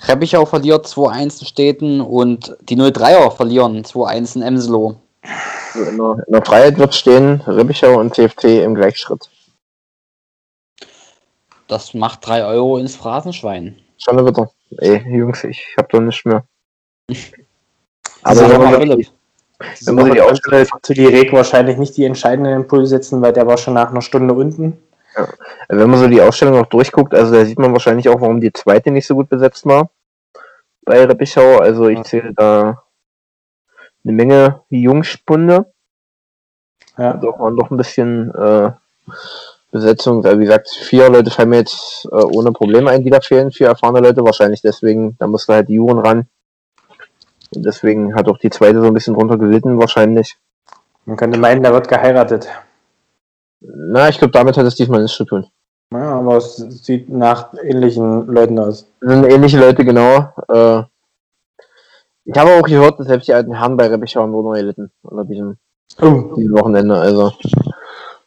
[0.00, 4.96] Reppichau verliert 2-1 in Städten und die 03er verlieren 2-1 in Emslow.
[5.22, 9.28] Also in, der, in der Freiheit wird stehen Ribbichau und CFC im Gleichschritt.
[11.66, 13.76] Das macht 3 Euro ins Phrasenschwein.
[13.98, 14.50] Schon wieder.
[14.78, 16.44] Ey, Jungs, ich hab doch nichts mehr.
[18.24, 19.08] Also, Aber wenn man, Philipp.
[19.84, 23.32] wenn man so die Ausstellung Zu die Reg wahrscheinlich nicht die entscheidenden Impulse setzen, weil
[23.32, 24.76] der war schon nach einer Stunde unten.
[25.68, 28.52] Wenn man so die Ausstellung noch durchguckt, also da sieht man wahrscheinlich auch, warum die
[28.52, 29.88] zweite nicht so gut besetzt war
[30.84, 31.58] bei Reppichau.
[31.58, 32.82] Also ich zähle da
[34.04, 35.72] eine Menge Jungspunde.
[36.96, 37.12] Ja.
[37.12, 38.72] Also auch noch ein bisschen äh,
[39.70, 40.24] Besetzung.
[40.24, 43.52] Also wie gesagt, vier Leute fallen mir jetzt äh, ohne Probleme ein, die da fehlen.
[43.52, 45.16] Vier erfahrene Leute wahrscheinlich deswegen.
[45.18, 46.26] Da musste halt die Juren ran.
[47.54, 50.36] Und deswegen hat auch die zweite so ein bisschen drunter gelitten wahrscheinlich.
[51.04, 52.48] Man könnte meinen, der wird geheiratet.
[53.60, 55.46] Na, ich glaube, damit hat es diesmal nichts zu tun.
[55.92, 58.92] Ja, aber es sieht nach ähnlichen Leuten aus.
[59.00, 60.32] Das sind ähnliche Leute, genau.
[60.48, 60.82] Äh,
[62.30, 65.56] ich habe auch gehört, dass selbst die alten Herren bei Reppichau wurden gelitten unter diesem,
[66.00, 66.34] Oh.
[66.36, 66.94] diesem Wochenende.
[66.98, 67.32] Also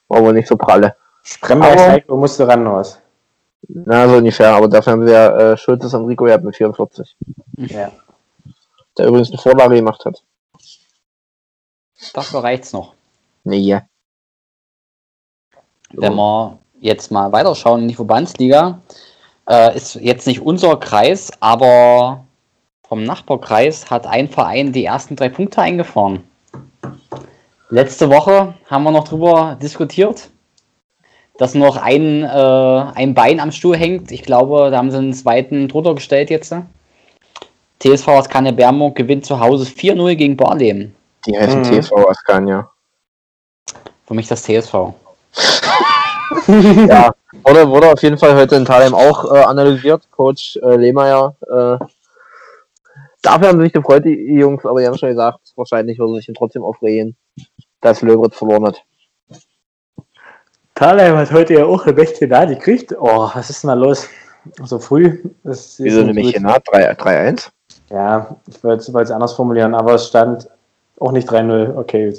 [0.08, 0.96] war wohl nicht so pralle.
[1.24, 3.00] Spremberg Aber- Heiko musste ran aus.
[3.68, 4.54] Na, so ungefähr.
[4.54, 7.16] Aber dafür haben wir ja äh, Schulzes und Rico gehabt mit 44.
[7.58, 7.92] Ja.
[8.98, 10.24] Der übrigens eine Vorlage gemacht hat.
[12.14, 12.96] Dafür reicht's noch.
[13.44, 13.84] Nee, ja.
[15.94, 18.82] Wenn wir jetzt mal weiterschauen in die Verbandsliga,
[19.48, 22.26] äh, ist jetzt nicht unser Kreis, aber
[22.92, 26.28] vom Nachbarkreis hat ein Verein die ersten drei Punkte eingefahren.
[27.70, 30.30] Letzte Woche haben wir noch drüber diskutiert,
[31.38, 34.12] dass noch ein, äh, ein Bein am Stuhl hängt.
[34.12, 36.54] Ich glaube, da haben sie einen zweiten drunter gestellt jetzt.
[37.80, 40.94] TSV aus Bermo gewinnt zu Hause 4-0 gegen Barleben.
[41.26, 41.64] Die heißen Mhm.
[41.64, 42.70] TV Askania.
[44.06, 44.74] Für mich das TSV.
[46.90, 47.14] ja,
[47.44, 50.12] wurde, wurde auf jeden Fall heute in Thalheim auch äh, analysiert.
[50.12, 51.34] Coach äh, Lehmeier.
[51.50, 51.86] Äh,
[53.22, 56.16] dafür haben sie sich gefreut, die, die Jungs, aber die haben schon gesagt, wahrscheinlich würde
[56.16, 57.16] sich trotzdem aufregen,
[57.82, 58.84] dass Löwritz verloren hat.
[60.76, 62.96] Thalheim hat heute ja auch eine Mächte gekriegt.
[62.98, 64.08] Oh, was ist denn da los?
[64.64, 65.22] So früh?
[65.44, 66.58] Das ist Wieso nah?
[66.60, 67.50] 3 3-1?
[67.92, 70.50] Ja, ich wollte es anders formulieren, aber es stand
[71.00, 71.76] auch nicht 3-0.
[71.76, 72.10] Okay,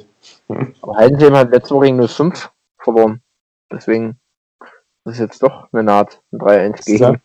[0.46, 0.74] gut.
[0.82, 3.22] Aber Heidenheim hat letzte Woche gegen 05 verloren.
[3.72, 4.20] Deswegen
[5.04, 6.20] ist es jetzt doch eine Naht.
[6.32, 6.38] Ein
[6.74, 7.22] 3-1 gegen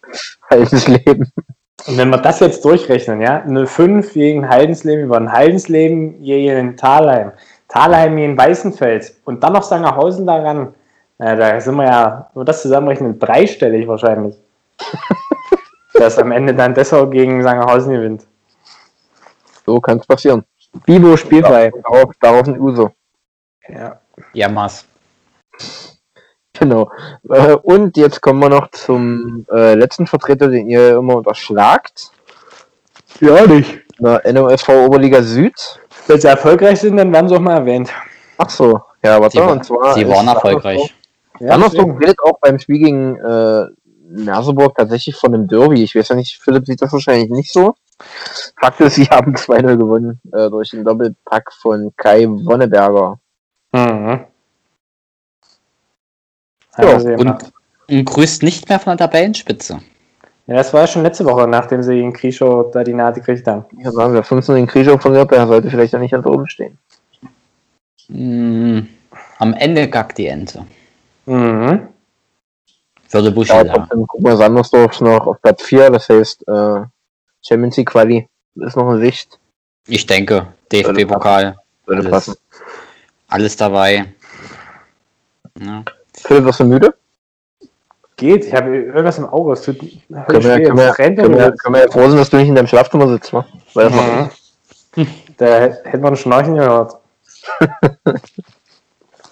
[0.49, 1.31] Heidensleben.
[1.85, 6.75] Und wenn wir das jetzt durchrechnen, ja, eine 5 gegen Heidensleben über ein Heidensleben gegen
[6.75, 7.31] Thalheim,
[7.67, 10.73] Thalheim gegen Weißenfels und dann noch Sangerhausen daran,
[11.19, 14.35] na, da sind wir ja, wenn wir das zusammenrechnen, dreistellig wahrscheinlich.
[15.93, 18.27] Dass am Ende dann Dessau gegen Sangerhausen gewinnt.
[19.65, 20.43] So kann es passieren.
[20.85, 21.71] Bibo spielfrei.
[21.71, 22.91] Darauf, darauf ein Uso.
[23.67, 23.99] Ja.
[24.33, 24.85] Ja, Maß.
[26.59, 26.89] Genau.
[27.29, 32.11] Äh, und jetzt kommen wir noch zum äh, letzten Vertreter, den ihr immer unterschlagt.
[33.19, 33.79] ja, nicht.
[33.99, 35.79] Na, NOSV Oberliga Süd.
[36.07, 37.91] Wenn sie erfolgreich sind, dann werden sie auch mal erwähnt.
[38.37, 39.93] Ach so, ja, warte, Sie, und zwar.
[39.95, 40.93] sie waren erfolgreich.
[41.39, 42.03] Ja, Andersburg deswegen.
[42.03, 43.65] redet auch beim Spiel gegen äh,
[44.09, 45.83] Merseburg tatsächlich von einem Derby.
[45.83, 47.75] Ich weiß ja nicht, Philipp sieht das wahrscheinlich nicht so.
[48.59, 53.19] Fakt ist, sie haben 2-0 gewonnen äh, durch den Doppelpack von Kai Wonneberger.
[53.73, 54.25] Mhm.
[56.77, 57.51] Ja, sie und-.
[57.89, 59.79] Und grüßt nicht mehr von der Tabellenspitze.
[60.47, 63.47] Ja, das war ja schon letzte Woche, nachdem sie gegen Krischow da die Nase gekriegt
[63.47, 63.65] haben.
[63.83, 66.77] Kann sagen, wer 15 den Krischow von der sollte vielleicht ja nicht ganz oben stehen.
[68.07, 68.87] Hm,
[69.39, 70.65] am Ende gackt die Ente.
[71.25, 71.87] Mhm.
[73.09, 76.81] Würde Buschi Ja, trotzdem gucken wir Sandersdorf noch auf Platz 4, das heißt äh,
[77.45, 79.39] Champions League Quali ist noch in Sicht.
[79.87, 81.55] Ich denke, DFB-Pokal,
[81.85, 82.11] Würde Alles.
[82.11, 82.35] passen.
[83.27, 84.13] alles dabei.
[85.59, 85.83] Ja.
[86.27, 86.93] Philipp, wirst du müde?
[88.17, 89.53] Geht, ich habe irgendwas im Auge.
[89.53, 92.37] Es tut Können wir, können, wir, können, wir, können wir ja froh sein, dass du
[92.37, 93.45] nicht in deinem Schlafzimmer sitzt, ne?
[93.73, 94.31] Weil das macht
[94.95, 95.07] Mhm.
[95.37, 96.97] Da hätte man ein Schnorcheln gehört.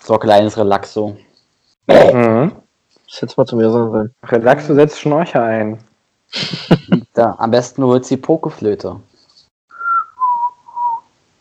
[0.04, 1.18] So kleines Relaxo.
[1.88, 2.52] Mhm.
[3.08, 4.16] das hätte mal zu mir sagen sollen.
[4.24, 5.80] Relax, du setzt Schnorcher ein.
[7.16, 9.00] Da, am besten du holst die Pokeflöte.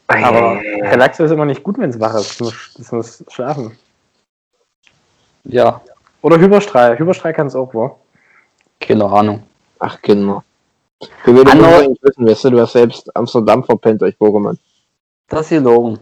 [0.06, 2.30] Aber Relaxo ist immer nicht gut, wenn es wach ist.
[2.30, 3.76] Es muss, es muss schlafen.
[5.44, 5.80] Ja,
[6.22, 6.98] Oder Hyperstrahl.
[6.98, 7.98] Hyperstrahl kann es auch, wo?
[8.80, 9.42] keine Ahnung.
[9.78, 10.42] Ach, Kinder.
[11.24, 14.56] Du würdest Andere- nicht wissen, weißt du, du hast selbst Amsterdam verpennt durch Pokémon.
[15.28, 15.98] Das ist gelogen.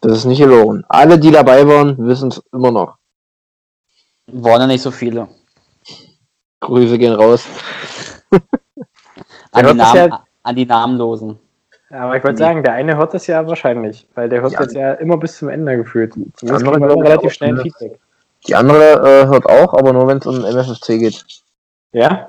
[0.00, 0.84] Das ist nicht gelogen.
[0.88, 2.96] Alle, die dabei waren, wissen es immer noch.
[4.28, 5.28] Waren ja nicht so viele.
[6.60, 7.46] Grüße gehen raus.
[8.30, 11.38] An Ja, die, das Namen, ja- an die Namenlosen.
[11.90, 14.60] Aber ich wollte sagen, der eine hört das ja wahrscheinlich, weil der hört Ja.
[14.62, 16.12] jetzt ja immer bis zum Ende gefühlt.
[16.12, 17.62] Zumindest wir immer ich relativ schnell ein ne?
[17.62, 17.98] Feedback.
[18.48, 21.24] Die andere äh, hört auch, aber nur wenn es um MFFC geht.
[21.92, 22.28] Ja?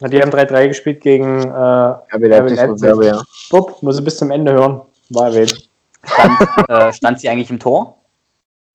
[0.00, 2.68] Na, Die haben 3-3 gespielt gegen äh, RB Leipzig Leipzig.
[2.70, 3.22] und Werbe, ja.
[3.50, 4.82] Bob, muss ich bis zum Ende hören.
[5.10, 5.68] War erwähnt.
[6.04, 7.98] Stand, äh, stand sie eigentlich im Tor?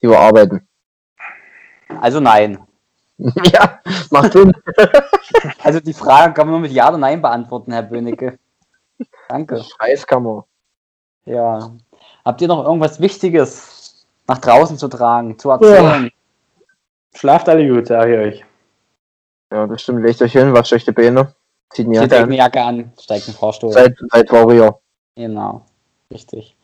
[0.00, 0.66] Die überarbeiten.
[2.00, 2.58] Also nein.
[3.18, 3.80] ja,
[4.10, 4.52] macht Sinn.
[5.62, 8.38] Also die Frage kann man nur mit Ja oder Nein beantworten, Herr Böhnecke.
[9.28, 9.62] Danke.
[9.80, 10.46] Scheißkammer.
[11.24, 11.72] Ja.
[12.24, 16.10] Habt ihr noch irgendwas Wichtiges nach draußen zu tragen, zu erzählen?
[17.16, 18.44] Schlaft alle gut, sag ich euch.
[19.52, 20.02] Ja, das stimmt.
[20.04, 21.32] Legt euch hin, wascht euch die Beine.
[21.72, 22.28] Zieht eine Zieht Jacke euch an.
[22.28, 23.72] eine Jacke an, steigt in den Fahrstuhl.
[23.72, 24.80] Seid, seid Warrior.
[25.16, 25.62] Genau.
[26.12, 26.54] Richtig.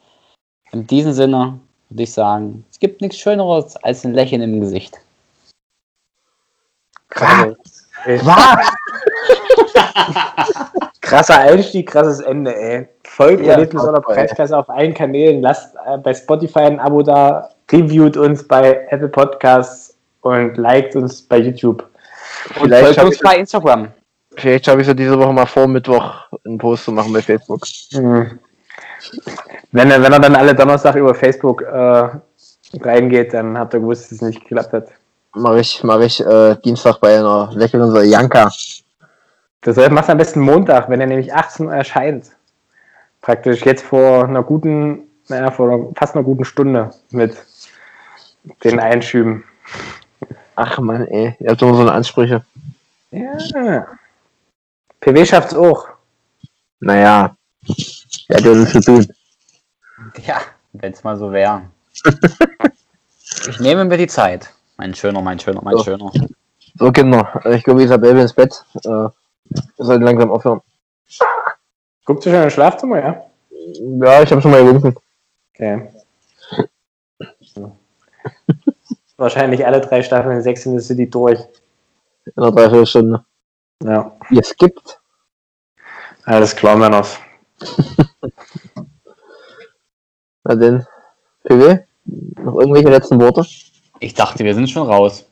[0.72, 4.98] In diesem Sinne würde ich sagen, es gibt nichts Schöneres als ein Lächeln im Gesicht.
[7.08, 7.54] Krass.
[11.00, 12.88] Krasser Einstieg, krasses Ende, ey.
[13.04, 14.00] Folgt Ja, Erlebnis oder.
[14.00, 15.42] Preisklasse auf allen Kanälen.
[15.42, 17.50] Lasst äh, bei Spotify ein Abo da.
[17.70, 19.91] Reviewt uns bei Apple Podcasts
[20.22, 21.86] und liked uns bei YouTube.
[22.58, 23.88] Und Vielleicht folgt uns ich- bei Instagram.
[24.34, 26.14] Vielleicht habe ich so diese Woche mal vor, Mittwoch
[26.46, 27.60] einen Post zu machen bei Facebook.
[27.92, 28.38] Mhm.
[29.72, 32.08] Wenn, er- wenn er dann alle Donnerstag über Facebook äh,
[32.80, 34.88] reingeht, dann habt ihr gewusst, dass es nicht geklappt hat.
[35.34, 38.50] Mache ich, mach ich äh, Dienstag bei einer leckeren so Janka.
[39.62, 42.30] Das macht am besten Montag, wenn er nämlich 18 Uhr erscheint.
[43.20, 47.36] Praktisch jetzt vor einer guten, naja, vor einer, fast einer guten Stunde mit
[48.64, 49.44] den Einschüben.
[50.54, 51.36] Ach man, ey.
[51.40, 52.44] Ihr habt immer so eine Ansprüche.
[53.10, 53.86] Ja.
[55.00, 55.88] PW schafft's auch.
[56.80, 57.36] Naja.
[58.28, 59.06] Er hat ja nichts zu tun.
[60.24, 60.40] Ja,
[60.72, 61.62] wenn es mal so wäre.
[63.48, 64.52] ich nehme mir die Zeit.
[64.76, 65.84] Mein Schöner, mein Schöner, mein So.
[65.84, 66.10] Schöner.
[66.78, 67.40] So, Kinder.
[67.50, 68.64] Ich glaube, Isabel will ins Bett.
[68.84, 69.12] Äh, wir
[69.76, 70.60] sollten langsam aufhören.
[72.04, 73.24] Guckt ihr schon ins Schlafzimmer, ja?
[73.50, 74.96] Ja, ich habe schon mal gewunken.
[75.54, 75.88] Okay.
[79.22, 81.38] Wahrscheinlich alle drei Staffeln Sex in the City durch.
[82.24, 83.24] In einer Dreiviertelstunde.
[83.84, 84.16] Ja.
[84.30, 85.00] Wie es gibt.
[86.24, 87.18] Alles klar, Männers.
[90.42, 90.84] Na denn.
[91.44, 91.78] PW?
[92.04, 93.46] Noch irgendwelche letzten Worte?
[94.00, 95.24] Ich dachte, wir sind schon raus.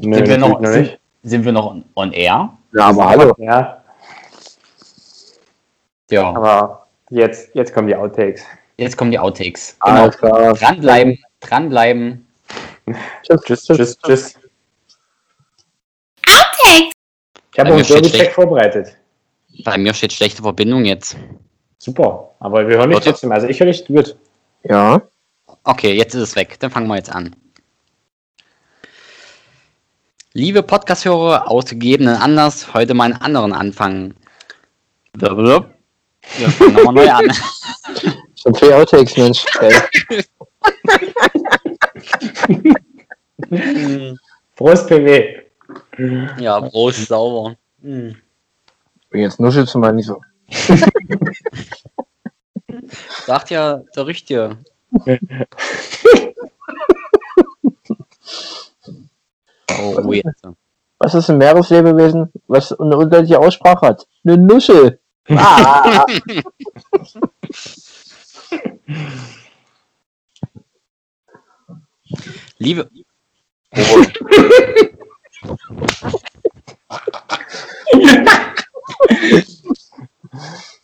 [0.00, 2.56] Nö, sind, wir noch, sind, sind wir noch on- air?
[2.72, 3.34] Ja, aber hallo.
[3.36, 3.82] Ja,
[6.10, 6.28] Ja.
[6.34, 8.44] aber jetzt, jetzt kommen die Outtakes.
[8.78, 9.76] Jetzt kommen die Outtakes.
[9.84, 10.00] Genau.
[10.02, 10.54] Alles klar.
[10.54, 12.25] Dranbleiben, dranbleiben.
[12.86, 13.42] Tschüss.
[13.44, 14.38] Tschüss, tschüss, tschüss.
[17.52, 18.24] Ich habe uns steht Derby schlecht.
[18.24, 18.96] Check vorbereitet.
[19.64, 21.16] Bei mir steht schlechte Verbindung jetzt.
[21.78, 23.32] Super, aber wir hören dich trotzdem.
[23.32, 24.16] Also ich höre dich gut.
[24.64, 25.00] Ja.
[25.64, 26.60] Okay, jetzt ist es weg.
[26.60, 27.34] Dann fangen wir jetzt an.
[30.34, 34.14] Liebe Podcast-Hörer, aus gegebenen Anlass, heute mal einen anderen Anfang.
[35.14, 35.70] Blablabla.
[36.36, 37.32] Wir fangen nochmal neu an.
[38.34, 39.46] Schon vier Outtakes, Mensch.
[44.56, 45.42] Prost, PW.
[46.38, 47.56] Ja, Prost, sauber.
[47.82, 48.16] Hm.
[49.12, 50.20] Jetzt nuschelst du mal nicht so.
[53.26, 54.58] Sagt ja der Richtige.
[59.78, 60.42] Oh, oh, jetzt.
[60.98, 64.06] Was ist ein Meereslebewesen, was eine undeutliche Aussprache hat?
[64.24, 64.98] Eine Nuschel.
[65.28, 66.06] Ah.
[72.58, 72.88] Liebe,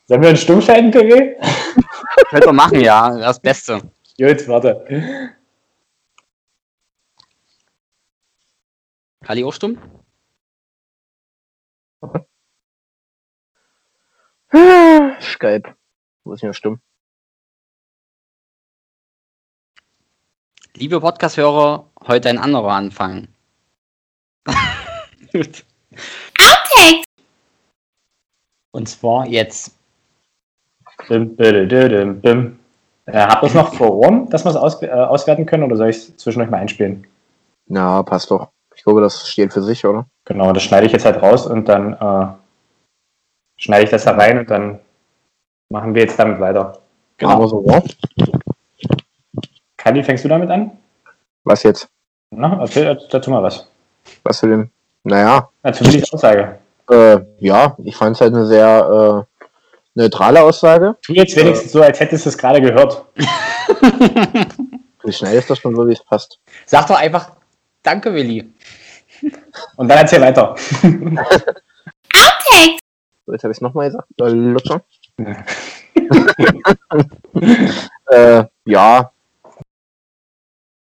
[0.07, 1.37] Sollen wir einen Stumm schalten, PW?
[2.29, 3.17] Könnt ihr machen, ja.
[3.19, 3.81] Das Beste.
[4.19, 5.33] Gut, warte.
[9.25, 9.79] Kali auch stumm?
[15.21, 15.75] Skype.
[16.25, 16.81] Wo ist mir stumm?
[20.75, 23.29] Liebe Podcast-Hörer, heute ein anderer Anfang.
[25.33, 25.67] Gut.
[28.71, 29.77] Und zwar jetzt.
[33.05, 35.77] Äh, habt ihr es noch vor Ohren, dass wir es aus, äh, auswerten können oder
[35.77, 37.07] soll ich es zwischendurch mal einspielen?
[37.67, 38.49] Na, passt doch.
[38.75, 40.07] Ich glaube, das steht für sich, oder?
[40.25, 42.27] Genau, das schneide ich jetzt halt raus und dann äh,
[43.59, 44.81] schneide ich das da rein und dann
[45.69, 46.79] machen wir jetzt damit weiter.
[47.21, 47.83] Machen wir so, ja?
[49.83, 50.71] Kali, fängst du damit an?
[51.45, 51.89] Was jetzt?
[52.31, 53.69] Na, erzähl dazu mal was.
[54.23, 54.71] Was für den?
[55.03, 56.59] Naja, Na, zu Willis Aussage.
[56.91, 59.49] äh, ja, ich fand es halt eine sehr äh,
[59.95, 60.97] neutrale Aussage.
[61.03, 63.05] Tu jetzt wenigstens so, als hättest du es gerade gehört.
[65.05, 66.39] Du schneidest das schon so, wie es passt.
[66.65, 67.33] Sag doch einfach
[67.83, 68.49] Danke, Willi.
[69.75, 70.55] Und dann erzähl weiter.
[73.27, 74.07] So, jetzt habe ich es nochmal gesagt.
[74.21, 74.83] Äh, Lutscher.
[78.11, 79.11] äh, ja,